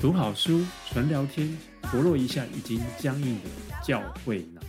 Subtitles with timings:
[0.00, 3.48] 读好书，纯聊天，活络一下已经僵硬的
[3.82, 4.60] 教会脑。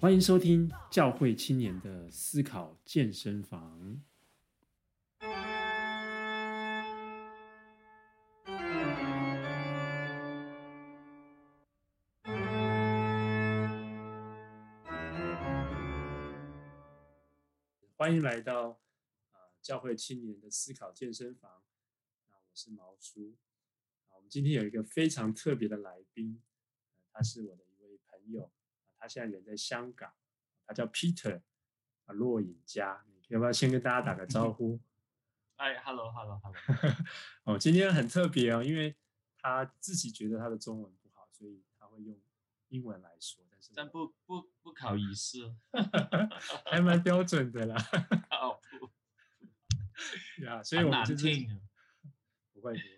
[0.00, 4.00] 欢迎收听教会青年的思考健身房。
[17.96, 18.78] 欢迎来到
[19.32, 21.50] 啊教会青年的思考健身房。
[22.28, 23.34] 那我是毛叔。
[24.28, 26.40] 今天有一个非常特别的来宾，
[27.12, 28.50] 他是我的一位朋友，
[28.98, 30.12] 他现在人在香港，
[30.66, 31.40] 他叫 Peter
[32.06, 33.04] 啊，洛影家。
[33.06, 34.80] 你要不要先跟大家打个招呼？
[35.56, 36.94] 哎，Hello，Hello，Hello。
[37.44, 38.94] 哦，今天很特别哦，因为
[39.38, 42.20] 他自己觉得他的中文不好，所以他会用
[42.68, 45.52] 英文来说，但是但不不不考仪式，
[46.70, 47.76] 还蛮标准的啦。
[48.30, 48.60] 哦，
[50.44, 51.60] 呀，所以我们就是很难听
[52.52, 52.97] 不会不会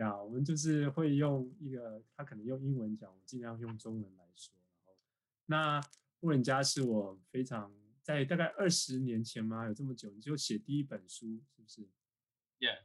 [0.00, 4.54] 呀，我们就是会用一个他可能用英文讲，我尽量用中文来说。
[4.64, 4.98] 然后，
[5.46, 5.80] 那
[6.18, 7.70] 布人家是我非常
[8.02, 9.66] 在大概二十年前吗？
[9.66, 11.86] 有这么久，你就写第一本书，是不是
[12.60, 12.78] ？Yeah，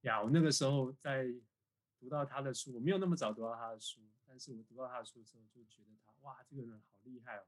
[0.00, 1.32] 呀，我那个时候在
[2.00, 7.44] 读到他的书，我没有那么早读到他的书，但是我读到他的书之后，就觉得他哇，这个人好厉害哦，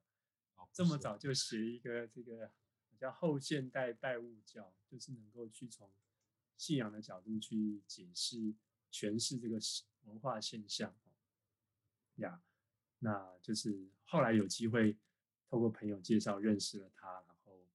[0.59, 2.53] 哦这么早就写一个这个
[2.97, 5.91] 叫后现代拜物教，就是能够去从
[6.57, 8.55] 信仰的角度去解释、
[8.93, 9.59] 诠释这个
[10.05, 11.11] 文化现象哦。
[12.17, 12.43] 呀，
[12.99, 14.97] 那就是后来有机会
[15.49, 17.67] 透过朋友介绍认识了他，然后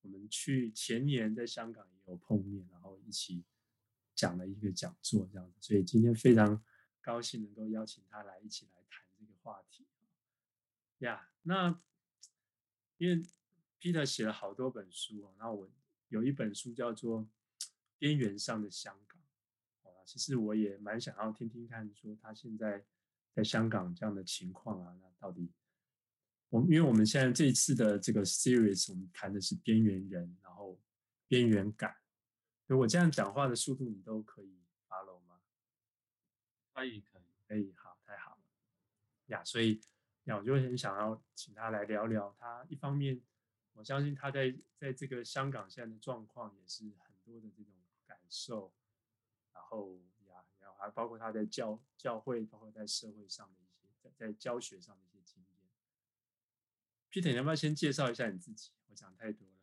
[0.00, 3.44] 我们去前年在香港也有碰面，然后一起
[4.14, 6.64] 讲了一个讲座这样子，所以今天非常
[7.02, 9.86] 高兴能够邀请他来一起来谈这个话题。
[11.00, 11.78] 呀那
[12.96, 13.22] 因为
[13.78, 15.70] Peter 写了好多本书哦，然后我
[16.08, 17.20] 有一本书叫做
[17.98, 19.15] 《边缘上的香港》，
[20.06, 22.82] 其实我也蛮想要听听看，说他现在
[23.34, 25.52] 在香港这样的情况啊，那到底
[26.48, 30.80] 我们因为我们现在这一次的这个 series，我们谈的是边缘人，然后
[31.28, 31.94] 边缘感。
[32.66, 35.40] 如果这样讲话的速度你都可以 follow 吗？
[36.72, 37.22] 可以可以。
[37.48, 38.42] 可以，好，太好了
[39.26, 39.44] 呀！
[39.44, 39.80] 所以
[40.24, 42.66] 呀，我就很想要请他来聊聊他。
[42.68, 43.22] 一方面，
[43.74, 47.72] 我相信他在在这个香港现在的状况也是很多的这种
[48.04, 48.74] 感受，
[49.55, 55.69] 然后呀，然后还包括他在教教会，包括在社会上的一些，在在教学上的一些经验。
[57.11, 58.71] Peter，你要不要先介绍一下你自己？
[58.87, 59.53] 我讲太多了。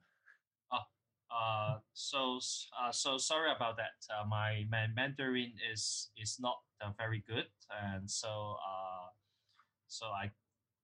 [1.30, 2.38] Uh, so
[2.72, 4.00] uh, so sorry about that.
[4.08, 9.12] Uh, my, my Mandarin is is not uh, very good, and so uh,
[9.86, 10.32] so I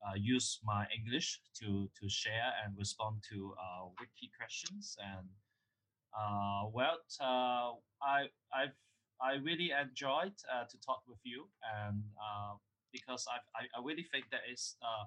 [0.05, 4.99] uh, use my English to to share and respond to uh, wiki questions.
[5.01, 5.31] And
[6.13, 8.77] uh, well, uh, I I've
[9.22, 12.56] I really enjoyed uh, to talk with you, and uh,
[12.92, 15.06] because I I really think that is uh,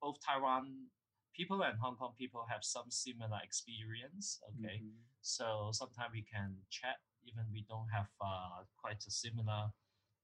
[0.00, 0.90] both Taiwan
[1.34, 4.40] people and Hong Kong people have some similar experience.
[4.54, 4.92] Okay, Mhm.
[5.20, 9.72] so sometimes we can chat even we don't have uh, quite a similar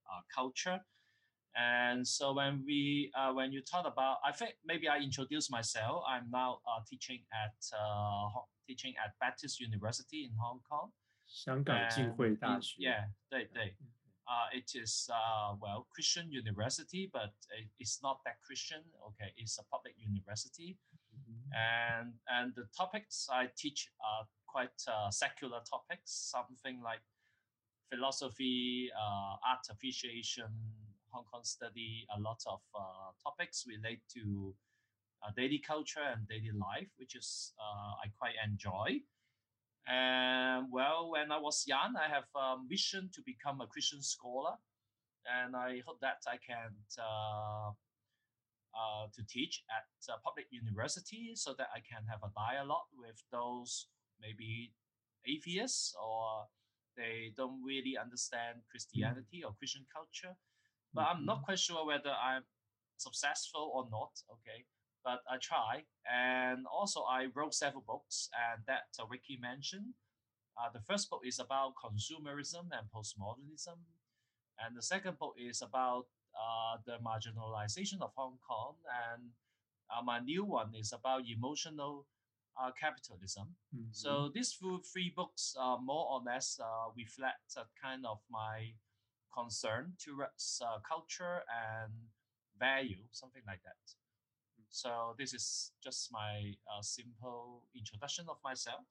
[0.09, 0.79] uh, culture.
[1.55, 6.03] And so when we uh, when you talk about, I think maybe I introduce myself.
[6.07, 8.29] I'm now uh, teaching at uh,
[8.67, 10.91] teaching at Baptist University in Hong Kong.
[11.30, 12.82] 香港浸 And 会大 it- 学。
[12.82, 13.76] yeah, 对对。
[14.26, 18.82] uh, it is uh, well Christian university, but it- it's not that Christian.
[19.00, 20.78] Okay, it's a public university,
[21.12, 27.02] 嗯 and and the topics I teach are quite uh, secular topics, something like
[27.88, 30.50] philosophy, uh, art appreciation,
[31.12, 34.54] Hong Kong study, a lot of uh, topics relate to
[35.22, 39.02] uh, daily culture and daily life, which is uh, I quite enjoy.
[39.87, 44.55] And well, when I was young, I have a mission to become a Christian scholar,
[45.25, 47.71] and I hope that I can uh,
[48.73, 53.21] uh, to teach at a public university so that I can have a dialogue with
[53.31, 53.87] those
[54.21, 54.71] maybe
[55.27, 56.47] atheists or
[56.97, 60.35] they don't really understand Christianity or Christian culture.
[60.93, 62.43] But I'm not quite sure whether I'm
[62.97, 64.11] successful or not.
[64.29, 64.65] Okay,
[65.03, 65.83] but I try.
[66.09, 69.93] And also, I wrote several books, and that uh, Ricky mentioned.
[70.57, 73.77] Uh, the first book is about consumerism and postmodernism,
[74.59, 76.05] and the second book is about
[76.35, 78.75] uh, the marginalization of Hong Kong,
[79.13, 79.31] and
[79.89, 82.05] uh, my new one is about emotional
[82.61, 83.55] uh, capitalism.
[83.71, 84.53] 嗯 So these
[84.91, 88.73] three books uh, more or less uh, reflect a kind of my
[89.33, 91.91] concern towards uh, culture and
[92.57, 94.00] value, something like that.
[94.73, 98.85] So this is just my uh, simple introduction of myself.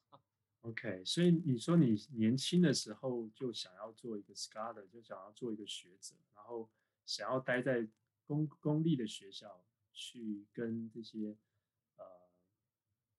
[0.61, 6.69] OK，所以你说你年轻的时候就想要做一个 scholar，就想要做一个学者，然后
[7.07, 7.89] 想要待在
[8.27, 11.35] 公公立的学校去跟这些
[11.97, 12.05] 呃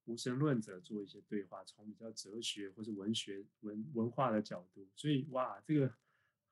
[0.05, 5.91] 无神论者做一些对话，从比较哲学或者文学文文化的角度，所以哇，这个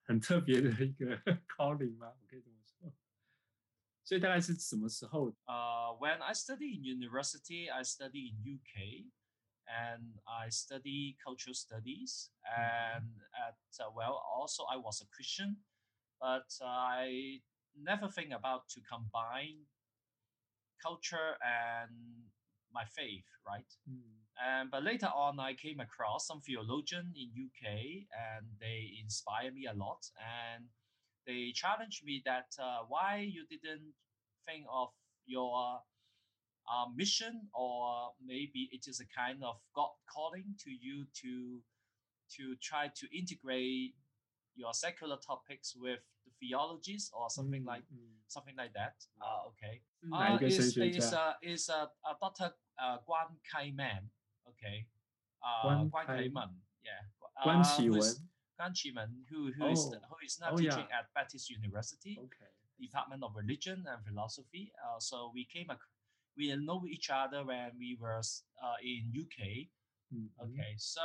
[0.02, 1.16] 很特别的一个
[1.48, 2.12] calling 吗？
[2.20, 2.59] 我可以这么。
[4.09, 5.35] 所以大概是什么时候？
[5.47, 9.11] 呃，When I study in university, I study in UK.
[9.67, 12.31] and I study cultural studies.
[12.45, 15.57] And at uh, well, also I was a Christian,
[16.21, 17.41] but I
[17.75, 19.67] never think about to combine
[20.83, 22.29] culture and
[22.73, 23.71] my faith, right?
[23.89, 24.21] Mm.
[24.37, 29.67] And but later on, I came across some theologian in UK, and they inspired me
[29.67, 30.05] a lot.
[30.19, 30.69] And
[31.26, 33.94] they challenged me that uh, why you didn't
[34.46, 34.90] think of
[35.26, 35.80] your
[36.70, 41.62] uh, mission, or maybe it is a kind of God calling to you to
[42.38, 43.96] to try to integrate
[44.56, 47.84] your secular topics with the theologies or something like
[48.28, 48.96] something like that.
[49.22, 49.82] Uh, okay.
[50.14, 52.52] Uh, is is uh, is uh, uh, Doctor
[52.82, 54.10] uh, Kwan Kai Man.
[54.48, 54.86] Okay.
[55.42, 56.50] Uh, Kwan Kai Man.
[56.84, 57.02] Yeah.
[57.46, 58.16] Guan Qiwen.
[58.68, 61.00] Qiwen, who who is who is now Oh, teaching yeah.
[61.00, 62.18] at Baptist University.
[62.20, 64.72] OK，Department of Religion and Philosophy.
[64.84, 65.80] Uh, so we came, ac-
[66.36, 69.70] we know each other when we were uh, in UK.
[70.12, 71.02] 嗯 Okay, so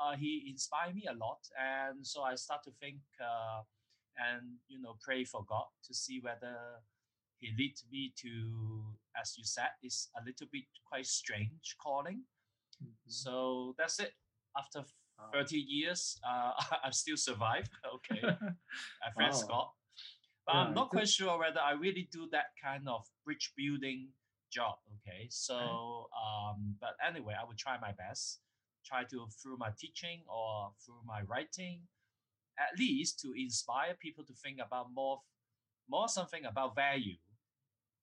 [0.00, 3.62] uh, he inspired me a lot, and so I start to think uh,
[4.16, 6.80] and you know pray for God to see whether
[7.40, 12.26] He lead me to, as you said, is a little bit quite strange calling.
[12.80, 14.12] 嗯 So that's it.
[14.54, 14.84] After
[15.20, 15.40] Wow.
[15.40, 16.52] 30 years, uh,
[16.84, 17.70] I still survived.
[17.94, 18.20] Okay.
[19.04, 19.46] I thank Wow.
[19.48, 19.68] God.
[20.46, 24.08] But I'm not quite sure whether I really do that kind of bridge building
[24.50, 24.76] job.
[24.98, 25.28] Okay.
[25.30, 28.40] So, um, but anyway, I will try my best.
[28.84, 31.86] Try to through my teaching or through my writing,
[32.58, 35.20] at least to inspire people to think about more,
[35.88, 37.18] more something about value.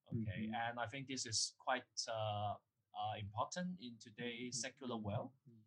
[0.08, 0.54] Okay, Mhm.
[0.54, 2.54] and I think this is quite uh,
[2.96, 5.32] uh, important in today's secular world.
[5.46, 5.57] 嗯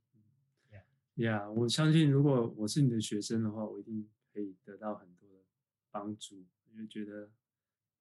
[1.21, 5.45] Yeah，我相信如果我是你的学生的话，我一定可以得到很多的
[5.91, 6.43] 帮助。
[6.65, 7.29] 我就觉得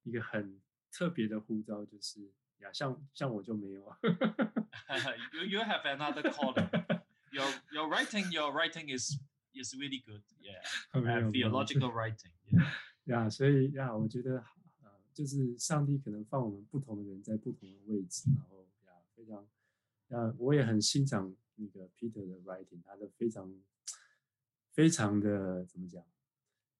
[0.01, 0.59] 一个很
[0.91, 2.31] 特别的护照就是
[2.61, 3.95] 呀，像像我就没有啊。
[5.33, 6.67] you you have another calling.
[7.31, 9.19] your your writing your writing is
[9.53, 10.23] is really good.
[10.39, 10.63] Yeah,
[10.93, 12.31] and theological writing.
[12.49, 12.65] Yeah.
[13.05, 14.43] 呀，所以呀，我觉得
[14.81, 19.47] 呃，就是上帝可能放我们不同的人在不同的位置，然后呀，非常
[20.07, 21.31] 呀，我也很欣赏
[21.61, 23.53] 那个 Peter 的 writing，他的非常
[24.71, 26.03] 非常的怎么讲，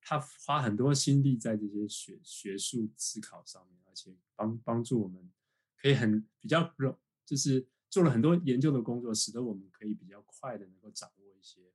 [0.01, 5.31] 他花很多心力在这些学学术思考上面，而且帮帮助我们
[5.77, 11.71] 可以很比较容，就是做了很多研究的工作，使得我们可以比较快的能够掌握一些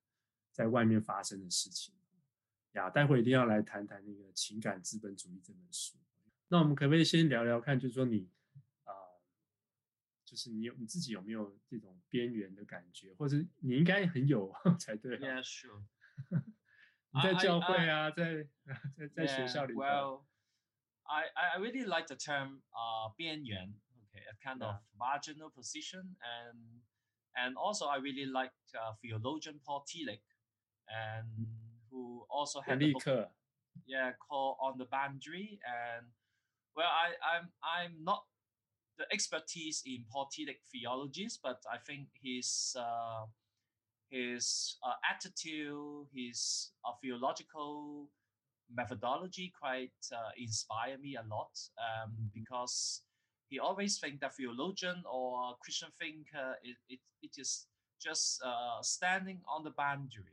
[0.52, 1.94] 在外面发生的事情。
[2.72, 5.96] 呀，待会一定要来谈谈那个《情感资本主义》这本书。
[6.48, 8.28] 那我们可不可以先聊聊看，就是说你、
[10.25, 15.19] 就是你有你自己有没有这种边缘的感觉，或者你应该很有才对、啊。
[15.19, 15.83] Yeah, sure.
[17.13, 18.47] 你在 I- I- 教会 I- 啊，在
[18.95, 19.79] 在在学 Yeah, 校里头。
[19.81, 20.25] Well,
[21.03, 23.73] I, I I really like the term uh 边缘,
[24.05, 26.81] okay, a kind of marginal position, and
[27.33, 30.21] and also I really like uh, theologian Paul Tillich,
[30.87, 31.47] and
[31.89, 33.31] who also 严 had the 立 book 克，
[33.85, 36.11] yeah called on the boundary and
[36.73, 38.25] well i i'm i'm not
[38.98, 43.26] the expertise in Paul Tillich theologies but i think his uh
[44.10, 48.08] his uh, attitude his uh, theological
[48.72, 53.02] methodology quite uh, inspire me a lot um, because
[53.48, 57.66] he always think that theologian or christian thinker it, it, it is
[58.00, 60.32] just uh, standing on the boundary.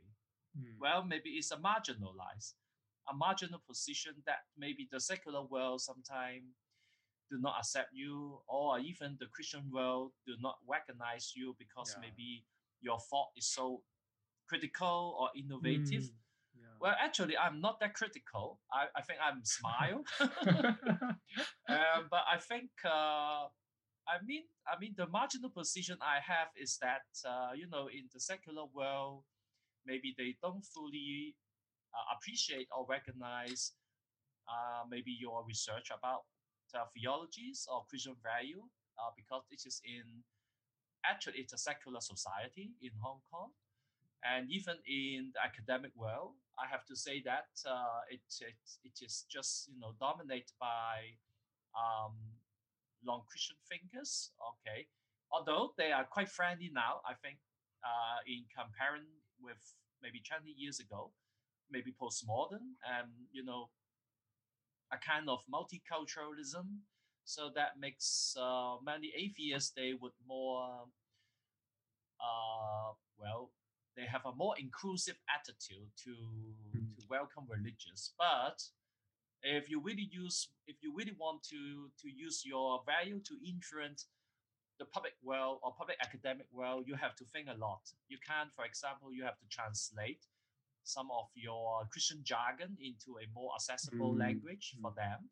[0.56, 2.54] 嗯 well, maybe it's a marginalized,
[3.10, 6.44] a marginal position that maybe the secular world sometimes
[7.30, 12.00] do not accept you, or even the Christian world do not recognize you because Yeah.
[12.00, 12.44] maybe
[12.80, 13.82] your thought is so
[14.48, 16.04] critical or innovative.
[16.04, 16.14] 嗯
[16.54, 18.60] ，yeah Well, actually, I'm not that critical.
[18.70, 20.04] I, I think I'm smile.
[20.20, 20.38] um,
[22.10, 23.48] but I think uh,
[24.06, 28.08] I mean I mean the marginal position I have is that uh, you know in
[28.12, 29.24] the secular world
[29.86, 31.36] maybe they don't fully
[31.94, 33.72] uh, appreciate or recognize
[34.48, 36.24] uh, maybe your research about
[36.74, 38.62] uh, theologies or Christian value
[38.98, 40.22] uh, because it is in
[41.04, 43.50] actually it's a secular society in Hong Kong
[44.24, 48.96] and even in the academic world I have to say that uh, it, it it
[49.02, 51.18] is just you know dominated by
[51.74, 52.14] um,
[53.04, 54.30] long Christian thinkers.
[54.38, 54.86] Okay,
[55.32, 57.38] although they are quite friendly now, I think
[57.82, 59.58] uh, in comparing with
[60.02, 61.10] maybe 20 years ago,
[61.70, 63.70] maybe postmodern, and you know,
[64.92, 66.80] a kind of multiculturalism.
[67.24, 70.86] So that makes uh, many atheists they would more,
[72.20, 73.52] uh, well,
[73.96, 76.14] they have a more inclusive attitude to
[76.74, 76.96] Mm.
[76.96, 78.12] to welcome religious.
[78.18, 78.62] But
[79.42, 84.08] if you really use, if you really want to to use your value to influence
[84.78, 87.82] the public world or public academic world, you have to think a lot.
[88.08, 90.26] You can, for example, you have to translate
[90.84, 95.30] some of your Christian jargon into a more accessible Mm, language for them.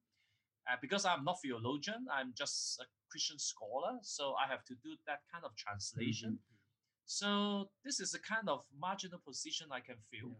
[0.68, 4.96] Uh, because I'm not theologian, I'm just a Christian scholar, so I have to do
[5.06, 6.32] that kind of translation.
[6.32, 6.56] Mhm.
[7.04, 10.28] So this is a kind of marginal position I can feel.
[10.28, 10.38] Yeah.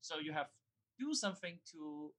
[0.00, 0.50] So you have
[0.98, 2.14] do something to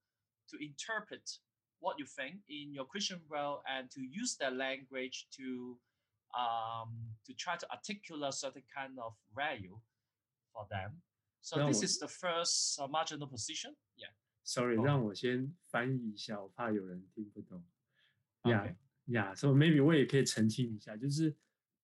[0.50, 1.40] to interpret
[1.80, 5.80] what you think in your Christian world and to use that language to
[6.38, 9.80] um, to try to articulate certain kind of value
[10.54, 11.02] for them.
[11.48, 13.74] So this is the first uh, marginal position.
[13.96, 14.12] Yeah.
[14.44, 17.64] Sorry，哦让我先翻译一下，我怕有人听不懂。
[18.44, 18.76] Yeah,
[19.06, 21.34] yeah.，So maybe 我也可以澄清一下，就是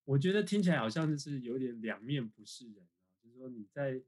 [0.04, 4.02] 我觉得听起来好像就是有点两面不是人啊，就是说你在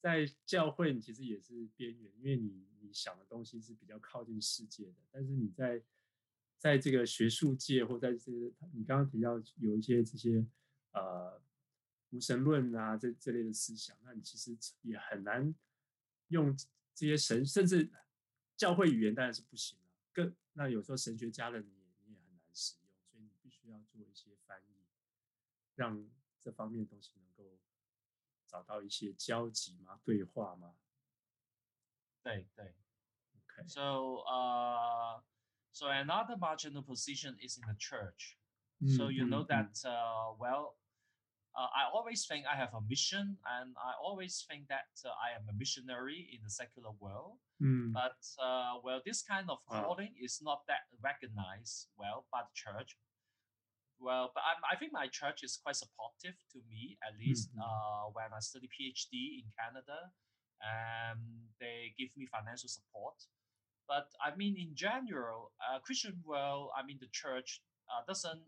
[0.00, 5.82] 在教会，你其实也是边缘，因为你你想的东西是比较靠近世界的，但是你在
[6.56, 10.46] 在这个学术界或在这个你刚刚提到有一些这些
[10.92, 11.42] 呃
[12.10, 15.54] 无神论啊这这类的思想，那你其实也很难
[16.28, 16.56] 用
[16.94, 17.90] 这些神，甚至
[18.56, 24.84] 教会语言当然是不行了，更那有时候神学家的你也你也很难使用，所以你必须要做一些翻译，
[25.74, 26.08] 让
[26.40, 27.58] 这方面的东西能够
[28.46, 30.74] 找到一些交集吗，对话吗。
[32.22, 32.74] 对对。
[33.34, 35.20] OK，So uh,
[35.72, 38.36] so another marginal position is in the church.
[38.78, 40.74] 嗯 So you know 嗯嗯 that uh, well,
[41.56, 45.32] uh, I always think I have a mission, and I always think that uh, I
[45.36, 47.38] am a missionary in the secular world.
[47.58, 49.80] 嗯 But uh, well, this kind of Wow.
[49.96, 52.98] calling is not that recognized well by the church.
[53.98, 57.64] Well, but I'm, I think my church is quite supportive to me, at least Mhm.
[57.64, 60.12] uh, when I study PhD in Canada,
[60.60, 63.16] and they give me financial support.
[63.88, 68.44] But I mean, in general, uh, Christian world, I mean, the church uh, doesn't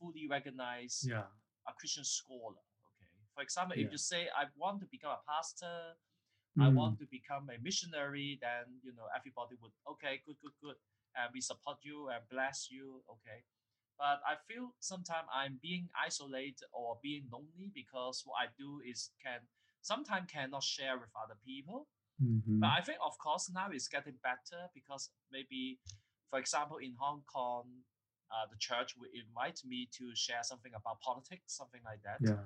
[0.00, 1.30] fully recognize yeah
[1.68, 2.64] a Christian scholar.
[2.88, 5.94] Okay, for example, if you say I want to become a pastor,
[6.58, 6.74] I Mm.
[6.74, 10.76] want to become a missionary, then you know everybody would okay, good, good, good,
[11.14, 13.04] and we support you and bless you.
[13.08, 13.44] Okay,
[13.98, 19.10] but I feel sometimes I'm being isolated or being lonely because what I do is
[19.22, 19.40] can
[19.82, 21.86] sometimes cannot share with other people.
[22.18, 25.78] 嗯哼 But I think, of course, now it's getting better because maybe,
[26.30, 27.84] for example, in Hong Kong,
[28.29, 32.19] uh, the church will invite me to share something about politics, something like that.
[32.21, 32.43] yeah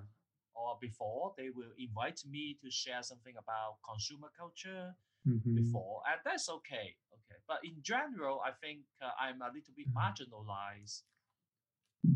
[0.53, 6.19] Or before, they will invite me to share something about consumer culture 嗯哼 before, and
[6.23, 6.97] that's okay.
[7.11, 9.93] Okay, but in general, I think uh, I'm a little bit Mhm.
[9.93, 11.03] marginalized.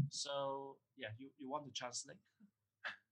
[0.10, 2.18] So yeah, you, you want to translate?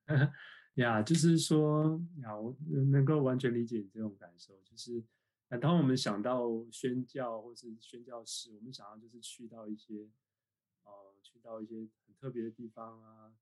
[0.75, 2.55] 呀就是说呀，我
[2.91, 5.03] 能够完全理解你这种感受，就是，
[5.49, 10.22] 那当我们想到宣教或是宣教士，我们想要就是去到一些，呃，去
[11.44, 13.36] 到一些很特别的地方啊，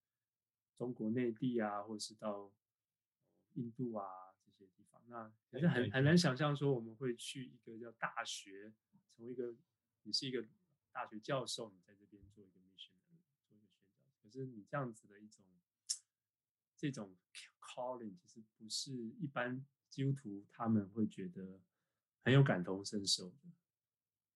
[0.76, 2.52] 中国内地啊，或是到呃
[3.54, 4.04] 印度啊
[4.44, 8.74] 这些地方，那可是很很难想象说我们会去一个叫大学，
[9.16, 9.54] 成为一个
[10.02, 10.44] 你是一个
[10.90, 15.44] 大学教授，你在这边做一个 missionary，做一个宣教，可是你这样子的一种。
[16.74, 17.16] 这种
[17.60, 21.60] calling 其实不是一般基督徒他们会觉得
[22.24, 23.36] 很有感同身受的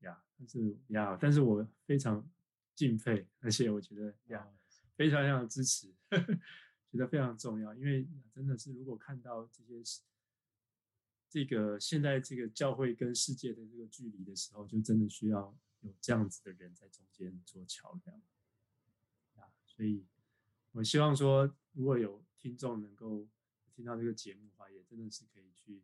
[0.06, 0.24] 呀。
[0.38, 2.30] 但是呀，但是我非常
[2.76, 4.46] 敬佩，而且我觉得呀，
[4.94, 5.92] 非常非常支持，
[6.92, 7.74] 觉得非常重要。
[7.74, 10.02] 因为真的是，如果看到这些事
[11.28, 18.22] 这个现在这个教会跟世界的这个距离的时候，就真的需要有这样子的人在中间做桥梁
[19.34, 19.50] 啊。
[19.64, 20.06] 所以
[20.72, 23.26] 我希望说，如果有听众能够
[23.74, 25.82] 听到这个节目的话，也真的是可以去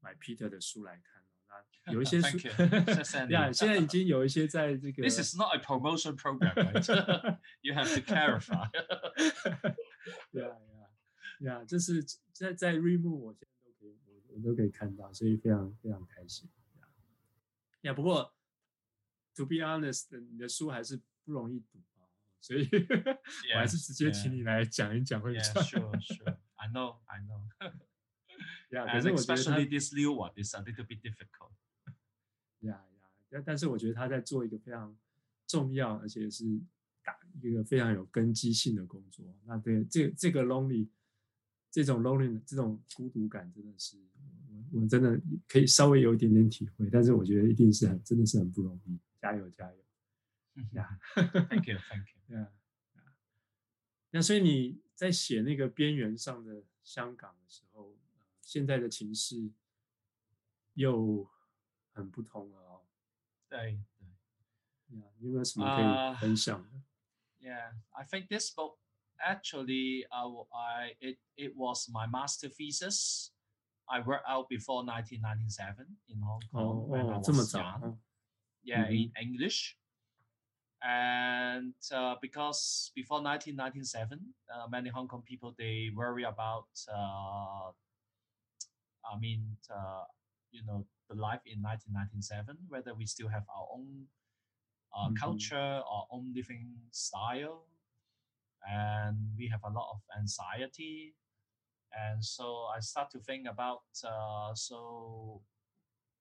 [0.00, 1.17] 买 Peter 的书来看
[1.90, 2.36] 有一些书
[3.30, 6.54] 呀，现在已经有一些在这个 This is not a promotion program,
[7.62, 8.68] you have to clarify.
[10.30, 16.50] 对啊呀呀，这是在在 Remove 我现在都可以，我我都可以看到，所以非常非常开心。
[16.76, 16.82] 呀，
[17.82, 18.34] 呀，不过
[19.36, 22.02] To be honest，你的书还是不容易读啊，
[22.40, 22.68] 所以
[23.54, 26.36] 我还是直接请你来讲一讲会比 Yeah, 较 sure, sure.
[26.56, 27.72] I know, I know.
[28.70, 28.84] 呀。
[28.86, 31.52] 可 And 是我觉得他 especially this new one is a little bit difficult.
[32.60, 34.96] 呀呀，但但是我觉得他在做一个非常
[35.46, 36.44] 重要，而且是
[37.04, 39.24] 打一个非常有根基性的工作。
[39.46, 40.88] 那对这这个 lonely
[41.70, 43.96] 这种 lonely 这种孤独感真的是
[44.72, 49.78] 我我真的可以稍微有一点点体会，但是我觉得一定是很真的是很不容易，加油加油！
[50.72, 50.98] 呀，
[51.48, 52.36] Thank you，Thank you。
[52.36, 52.48] yeah.
[54.10, 57.97] 那所以你在写那个边缘上的香港的时候，
[58.47, 59.51] 现在的情势
[60.73, 61.29] 又
[61.93, 62.85] 很不同了哦。
[63.49, 63.79] 对
[64.87, 66.81] 对，呀，有没有什么可以分享的？
[67.39, 68.77] Yeah, I think this book
[69.19, 73.31] actually, uh, I it it was my master thesis.
[73.85, 77.99] I worked out before 1997 in Hong Kong when I was young.
[78.63, 79.77] Yeah, in English.
[80.81, 87.71] And uh, because before 1997, uh, many Hong Kong people they worry about, uh,
[89.10, 90.04] I mean, uh,
[90.50, 94.06] you know, the life in 1997, whether we still have our own
[94.94, 95.14] uh, mm-hmm.
[95.16, 97.66] culture, our own living style,
[98.68, 101.14] and we have a lot of anxiety.
[101.92, 105.40] And so I start to think about uh, so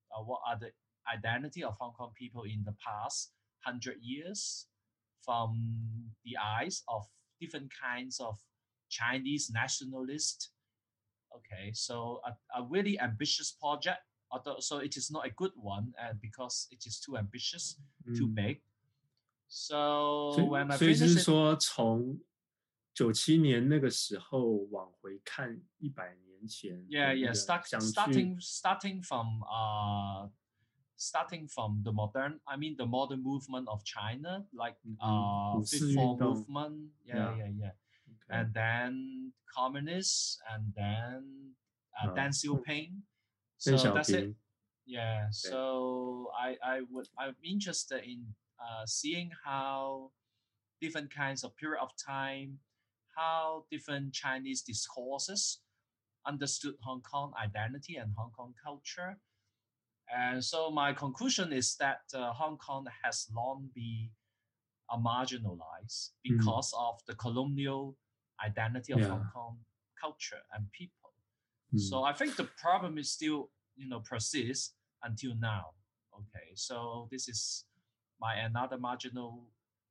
[0.09, 0.71] what are the
[1.13, 3.31] identity of Hong Kong people in the past
[3.63, 4.67] 100 years
[5.23, 7.05] from the eyes of
[7.39, 8.37] different kinds of
[8.89, 10.51] Chinese nationalists
[11.36, 14.00] Okay, so a, a really ambitious project,
[14.30, 17.76] although so it is not a good one, and because it is too ambitious,
[18.06, 18.16] mm.
[18.16, 18.60] too big.
[19.48, 22.20] So when I 所以是说从
[22.94, 30.28] 九七年那个时候往回看一百年前，Yeah, yeah, start starting starting from uh
[30.96, 35.00] starting from the modern, I mean the modern movement of China, like mm-hmm.
[35.00, 37.72] uh, Fifth Four movement, yeah, yeah, yeah, yeah.
[38.29, 38.39] Okay.
[38.39, 41.53] and then communists, and then
[42.01, 42.91] uh, uh, Deng Xiaoping.
[43.57, 44.33] So that's it.
[44.85, 45.25] Yeah.
[45.25, 45.31] Okay.
[45.31, 48.25] So I I would I'm interested in
[48.59, 50.11] uh, seeing how
[50.81, 52.59] different kinds of period of time,
[53.15, 55.59] how different Chinese discourses
[56.25, 59.17] understood Hong Kong identity and Hong Kong culture
[60.13, 64.09] and so my conclusion is that uh, Hong Kong has long been
[64.91, 66.37] marginalized mm.
[66.37, 66.89] because mm.
[66.89, 67.97] of the colonial
[68.44, 69.08] identity of yeah.
[69.08, 69.58] Hong Kong
[70.00, 71.12] culture and people.
[71.72, 71.80] Mm.
[71.80, 75.74] So I think the problem is still, you know, persists until now.
[76.12, 77.64] Okay, so this is
[78.20, 79.48] my another marginal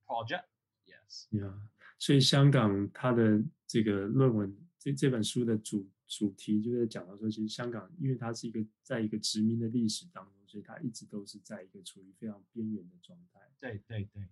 [0.08, 0.46] project.
[0.86, 1.28] Yes.
[1.32, 1.54] Yeah.
[1.98, 13.40] 所以香港它的这个论文这这本书的主主题就在讲到说，其实香港因为它是一个在一个殖民的历史当中，所以它一直都是在一个处于非常边缘的状态。
[13.60, 14.28] 对对对，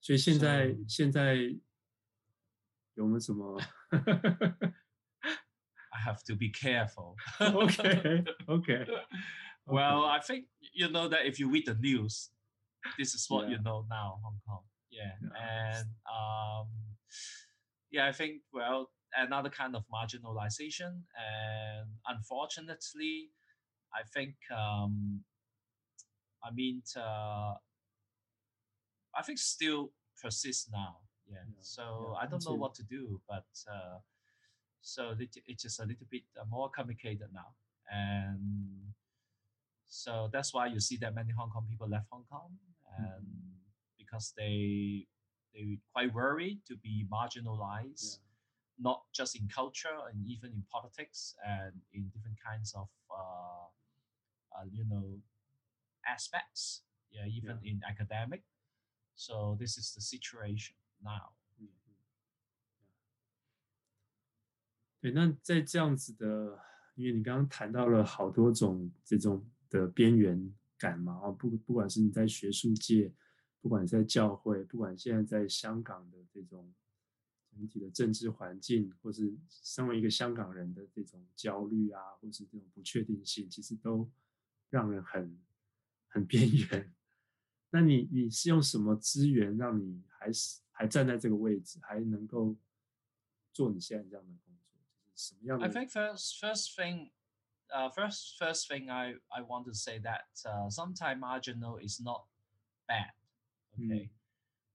[0.00, 1.34] 所以现在现在
[2.94, 3.60] 有没有什么？
[5.90, 7.16] I have to be careful.
[7.40, 8.86] okay, okay.
[9.64, 12.30] Well, I think you know that if you read the news,
[12.98, 13.56] this is what yeah.
[13.56, 14.64] you know now, Hong Kong.
[14.90, 15.78] Yeah, yeah.
[15.78, 16.68] and um
[17.90, 23.32] yeah, I think well another kind of marginalization, and unfortunately,
[23.92, 25.24] I think um,
[26.44, 27.54] I mean uh,
[29.15, 30.97] I think still persists now.
[31.27, 31.37] Yeah.
[31.47, 33.99] yeah so yeah, I don't know what to do, but uh,
[34.81, 37.53] so it, it's just a little bit uh, more complicated now,
[37.91, 38.93] and
[39.87, 42.51] so that's why you see that many Hong Kong people left Hong Kong,
[42.97, 43.55] and mm-hmm.
[43.97, 45.07] because they
[45.53, 48.89] they quite worried to be marginalized, yeah.
[48.91, 53.67] not just in culture and even in politics and in different kinds of uh,
[54.55, 55.19] uh, you know
[56.07, 56.81] aspects.
[57.11, 57.71] Yeah, even yeah.
[57.71, 58.43] in academic.
[59.15, 61.33] So this is the situation now.
[64.99, 66.59] 对，那在这样子的，
[66.93, 73.11] 因为你刚刚谈到了好多种这种的边缘感嘛，哦，不不管是你在学术界，
[73.61, 76.71] 不管在教会，不管现在在香港的这种
[77.49, 84.07] 整体的政治环境，或是身为一个香港人的这种焦虑啊，或是这种不确定性，其实都
[84.69, 85.39] 让人很
[86.09, 86.93] 很边缘。
[87.70, 92.56] 那你你是用什么资源让你还是还站在这个位置，还能够
[93.52, 94.78] 做你现在这样的工作？
[95.04, 95.66] 就是什么样的？
[95.66, 97.10] I think first first thing,
[97.68, 102.26] uh, first first thing I I want to say that uh, sometimes marginal is not
[102.86, 103.12] bad.
[103.78, 104.10] okay mm.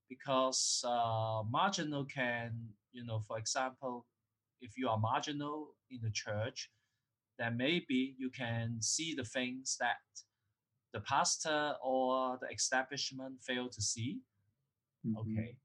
[0.08, 4.06] because uh, marginal can you know for example
[4.60, 6.70] if you are marginal in the church
[7.38, 10.02] then maybe you can see the things that
[10.93, 14.21] the pastor or the establishment fail to see.
[15.07, 15.19] Mm-hmm.
[15.19, 15.57] okay.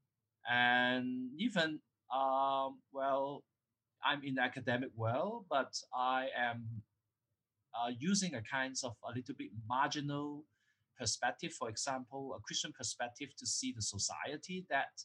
[0.48, 1.80] And even
[2.12, 3.44] um, well
[4.04, 6.66] i'm in the academic world but i am
[7.74, 10.44] uh, using a kinds of a little bit marginal
[10.98, 15.02] perspective, for example, a Christian perspective to see the society that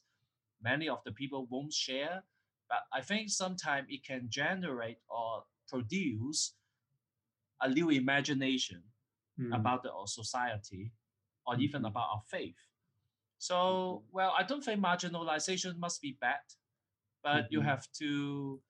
[0.62, 2.24] many of the people won't share.
[2.70, 6.54] But I think sometimes it can generate or produce
[7.62, 8.84] a new imagination
[9.40, 9.54] Mm.
[9.56, 10.92] about the our society
[11.46, 11.88] or even Mhm.
[11.90, 12.58] about our faith.
[13.38, 14.12] So, Mhm.
[14.12, 16.42] well, I don't think marginalization must be bad,
[17.24, 17.66] but you Mhm.
[17.66, 18.62] have to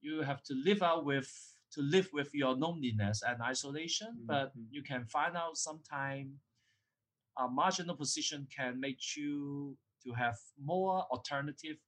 [0.00, 1.30] you have to live out with
[1.70, 4.24] to live with your loneliness and isolation.
[4.26, 4.68] But Mhm.
[4.70, 6.40] you can find out sometime
[7.36, 11.78] a marginal position can make you to have more alternative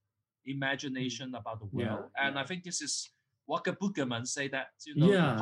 [0.45, 1.81] imagination about the Mm.
[1.81, 2.13] Yeah, world.
[2.17, 3.11] And I think this is
[3.47, 5.37] Walter Brueggemann say that you know Yeah.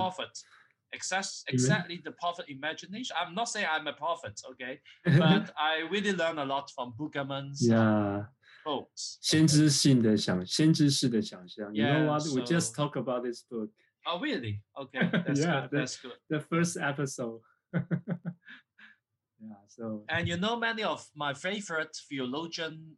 [0.95, 3.15] Access, exactly the prophet imagination.
[3.21, 4.81] I'm not saying I'm a prophet, okay,
[5.19, 8.25] but I really learn a lot from Brueggemann's yeah.
[8.65, 9.19] quotes.
[9.21, 11.73] 先知性的想，先知式的想象.
[11.75, 12.23] You yeah, know what?
[12.23, 13.71] So, we just talk about this book.
[14.07, 14.63] Oh, really?
[14.77, 15.71] Okay, that's yeah, good.
[15.71, 16.17] The, that's good.
[16.31, 17.41] The first episode.
[17.75, 19.61] yeah.
[19.69, 20.05] So.
[20.09, 22.97] And you know, many of my favorite theologian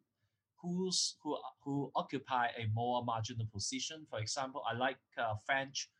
[0.62, 4.06] who's who who occupy a more marginal position.
[4.08, 5.90] For example, I like uh, French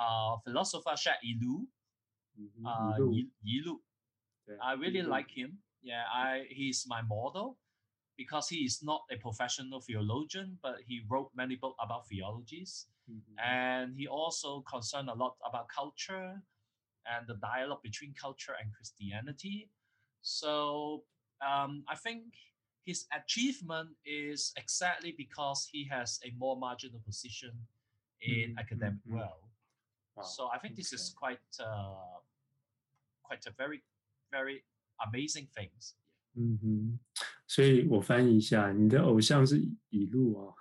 [0.00, 1.68] uh, philosopher Jacques Ellul,
[2.40, 2.66] mm-hmm.
[2.66, 2.96] Uh,
[3.44, 3.76] Yilu.
[4.48, 4.56] Yeah.
[4.62, 5.08] I really Yilu.
[5.08, 5.58] like him.
[5.82, 7.58] Yeah, I he's my model
[8.16, 12.86] because he is not a professional theologian, but he wrote many books about theologies.
[13.10, 13.36] Mm-hmm.
[13.38, 16.42] And he also concerned a lot about culture
[17.06, 19.70] and the dialogue between culture and Christianity.
[20.22, 21.04] So
[21.40, 22.24] um, I think
[22.84, 27.52] his achievement is exactly because he has a more marginal position
[28.20, 28.58] in mm-hmm.
[28.58, 29.16] academic mm-hmm.
[29.16, 29.49] world.
[30.19, 31.35] Wow, So I think this is okay.
[31.35, 32.21] quite uh,
[33.21, 33.81] quite a very
[34.31, 34.63] very
[34.97, 35.95] amazing things.
[36.37, 36.99] 嗯哼，
[37.47, 40.55] 所以我翻译一下，你的偶像是以以路哦，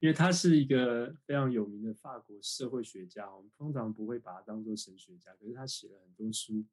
[0.00, 6.64] 因为他是一个非常有名的法国社会学家，我们通常不会把他当做神学家，可是他写了很多书。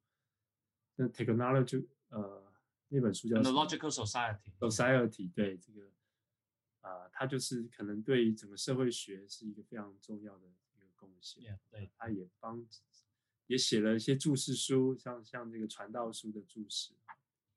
[0.96, 2.52] 那 Technology 呃
[2.88, 4.52] 那本书叫 And 什 the 么 logical society.
[4.58, 5.88] Society 对这个
[6.82, 10.56] 啊、他就是可能对整个社会学是一个非常重要的一个
[11.05, 11.43] 贡献。
[11.43, 11.91] Yeah, 对。
[11.97, 12.65] 他也帮
[13.47, 16.93] 也写了一些注释书，像像这个传道书的注释，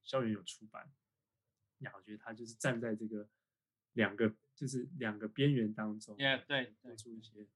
[0.02, 0.92] 校园有出版。
[1.78, 3.28] 那我觉得他就是站在这个
[3.94, 7.46] 两个就是两个边缘当中 Yeah，对对做出一些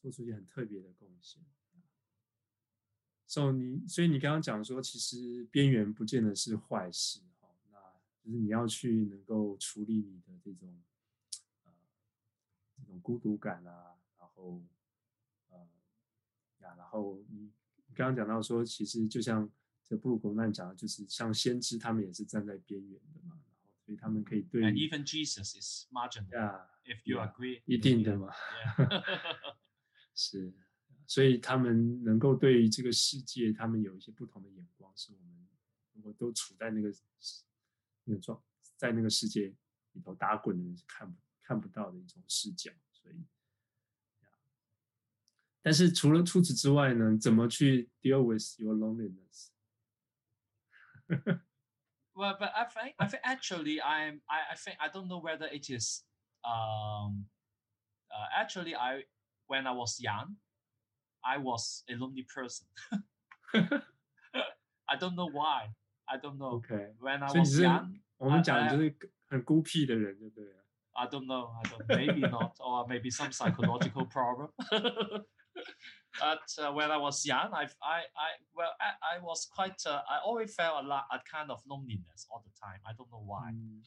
[0.00, 1.44] 做出一些很特别的贡献。
[3.26, 7.78] So 你所以你刚刚讲说，其实边缘不见得是坏事哈，那
[8.24, 10.82] 就是你要去能够处理你的这种
[11.64, 11.72] 呃
[12.74, 14.77] 这种孤独感啊，然后呃
[16.62, 17.50] 呀，然后你
[17.86, 19.50] 你刚刚讲到说，其实就像
[19.84, 23.42] 这布鲁格曼讲的，就是像先知他们也是站在边缘的嘛，然后
[23.84, 26.34] 所以他们可以对 And even Jesus is marginal.
[26.34, 27.62] 呀 If you yeah，agree.
[27.66, 28.32] 一定的嘛
[28.76, 29.02] ，Yeah.
[30.14, 30.52] 是，
[31.06, 35.48] 所以他们能够对于这个世界，他们有一些不同的眼光，是我们
[35.92, 36.90] 如果都处在那个
[38.04, 38.42] 那个状，
[38.76, 39.54] 在那个世界
[39.92, 42.72] 里头打滚的人是看不看不到的一种视角。
[42.92, 43.24] 所以，
[45.67, 49.49] 但是除了除此之外呢，怎么去 deal with your loneliness？
[52.15, 55.47] Well, but I think I think actually I'm I, I think I don't know whether
[55.47, 56.03] it is
[56.43, 57.25] um
[58.11, 59.05] uh, actually I
[59.47, 60.37] when I was young
[61.23, 62.67] I was a lonely person.
[63.53, 65.73] I don't know why.
[66.07, 66.57] I don't know.
[66.57, 68.95] OK， When I 所以你 was 是 young, 我们 I- 讲的 I- 就是
[69.29, 70.63] 很孤僻的人，对不对了？
[70.91, 71.51] I don't know.
[71.53, 71.85] I don't.
[71.87, 74.51] Maybe not, or maybe some psychological problem.
[76.19, 79.81] but uh, when I was young, I, I, I well, I, I was quite.
[79.85, 82.79] Uh, I always felt a lot, a kind of loneliness all the time.
[82.85, 83.51] I don't know why.
[83.51, 83.83] 嗯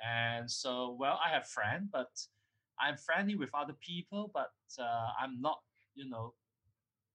[0.00, 2.08] And so, well, I have friends, but
[2.78, 5.58] I'm friendly with other people, but uh, I'm not,
[5.94, 6.34] you know,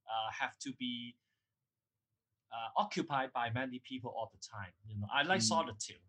[0.05, 1.15] uh, have to be
[2.51, 4.73] uh, occupied by many people all the time.
[4.85, 5.47] You know, I like Mm.
[5.47, 6.01] solitude.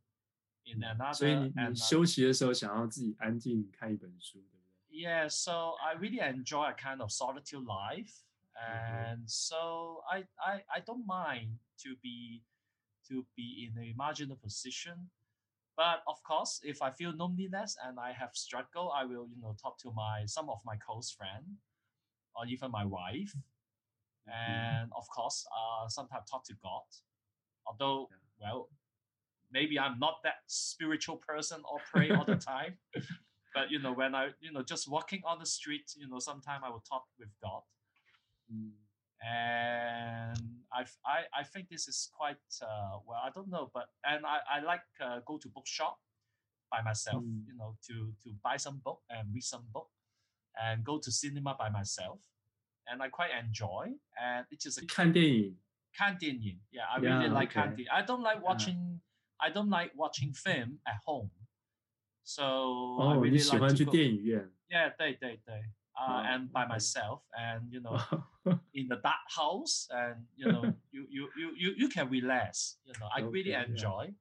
[0.67, 4.58] In 嗯所以 another, 你 and 你 uh, 休息的时候想要自己安静看一本书，对不对？
[5.00, 8.14] yeah, so I really enjoy a kind of solitude life,
[8.68, 9.16] Mhm.
[9.16, 12.44] and so I, I I don't mind to be
[13.08, 15.10] to be in a marginal position.
[15.78, 19.56] But of course, if I feel loneliness and I have struggle, I will you know
[19.62, 21.58] talk to my some of my close friend,
[22.36, 23.34] or even my wife,
[24.28, 26.84] and of course, uh, sometimes talk to God.
[27.68, 28.10] Although,
[28.42, 28.52] Yeah.
[28.52, 28.70] well,
[29.52, 32.78] maybe I'm not that spiritual person or pray all the time
[33.55, 36.61] but you know when i you know just walking on the street you know sometime
[36.64, 37.62] i will talk with god
[38.51, 38.75] 嗯
[39.25, 40.37] and
[40.73, 44.38] I've, i i think this is quite uh, well i don't know but and i
[44.57, 45.97] i like uh, go to bookshop
[46.71, 47.47] by myself Mm.
[47.49, 49.88] you know to to buy some book and read some book
[50.61, 52.21] and go to cinema by myself
[52.88, 53.85] and i quite enjoy
[54.21, 55.57] and it is a 看电影
[55.97, 57.61] canteen yeah i really Yeah, like okay.
[57.61, 58.49] canteen i don't like Yeah.
[58.51, 59.01] watching
[59.40, 61.31] i don't like watching film at home
[62.29, 63.90] So I 哦，你 really 喜 like 欢 to 去 go.
[63.93, 64.51] 电影院？
[64.69, 65.55] Yeah, 对对对.
[65.97, 66.75] Uh, Oh, and by okay.
[66.75, 67.97] myself, and you know,
[68.73, 72.79] in the dark house, and you know, you you you you you can relax.
[72.85, 73.64] You know, I really Okay, yeah.
[73.69, 74.14] enjoy.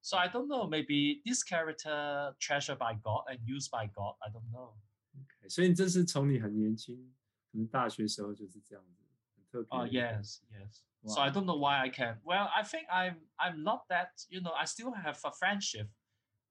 [0.00, 0.66] So I don't know.
[0.66, 4.16] Maybe this character treasured by God and used by God.
[4.20, 4.74] I don't know.
[5.14, 7.14] OK，所以这是从你很年轻，
[7.52, 9.04] 可能大学时候就是这样子，
[9.36, 10.00] 很特别 Oh 的一个。
[10.00, 10.80] yes, yes.
[11.04, 11.34] So I Wow.
[11.34, 12.18] don't know why I can.
[12.24, 14.10] Well, I think I'm I'm not that.
[14.28, 15.86] You know, I still have a friendship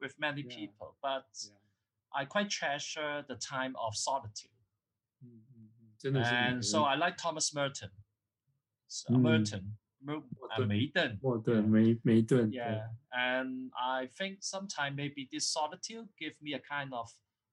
[0.05, 0.57] with many yeah.
[0.57, 2.21] people, but yeah.
[2.21, 4.59] I quite treasure the time of solitude.
[5.25, 6.17] Mm-hmm.
[6.17, 7.89] And so I like Thomas Merton.
[8.89, 9.23] So, mm.
[9.23, 9.65] Merton.
[10.07, 11.19] Uh, Merton.
[12.53, 12.83] Yeah.
[13.13, 17.09] And I think sometimes maybe this solitude give me a kind of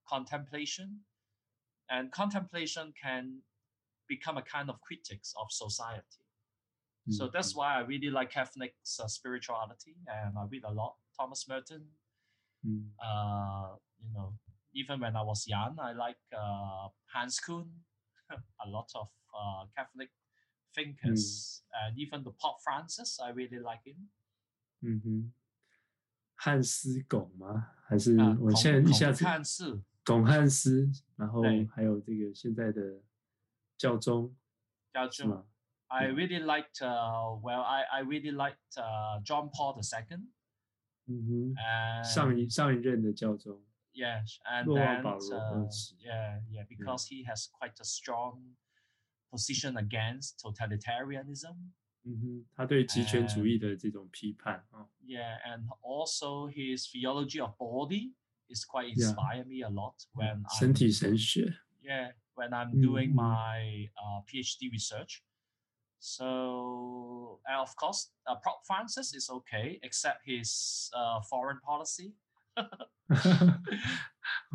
[0.06, 1.00] contemplation.
[1.88, 3.38] And contemplation can
[4.06, 6.22] become a kind of critics of society.
[7.10, 11.48] So that's why I really like Catholic uh, spirituality, and I read a lot Thomas
[11.48, 11.82] Merton,
[12.64, 12.90] Mm.
[12.98, 14.34] Uh, you know,
[14.72, 17.68] even when I was young, I like uh, Hans Küng,
[18.30, 20.10] a lot of uh, Catholic
[20.74, 21.88] thinkers, mm.
[21.88, 23.18] and even the Pope Francis.
[23.22, 24.10] I really like him.
[24.80, 25.32] 嗯哼，
[26.34, 27.70] 汉斯拱吗？
[27.86, 31.42] 还是我现在一下子汉斯拱汉斯，然后
[31.74, 33.00] 还有这个现在的
[33.78, 34.34] 教宗，
[34.92, 35.46] 教宗。
[35.88, 40.20] I really liked, uh, well, I, I really liked uh, John Paul II.
[41.11, 47.47] 嗯哼， And 上一上一任的教宗， yes, and 若望 then 保罗 uh, 二世 yeah, yeah, because he has
[47.51, 48.55] quite a strong
[49.31, 51.55] position against totalitarianism.
[52.03, 58.13] 嗯哼，他对极权主义的这种批判啊， Yeah, and also his theology of body
[58.47, 59.09] is quite Yeah.
[59.09, 63.15] inspire me a lot when 身 I'm 体神学， yeah when I'm Mm, doing mm.
[63.15, 65.21] my uh, PhD research.
[66.04, 72.14] So, and of course, uh, Pope Francis is okay, except his uh, foreign policy.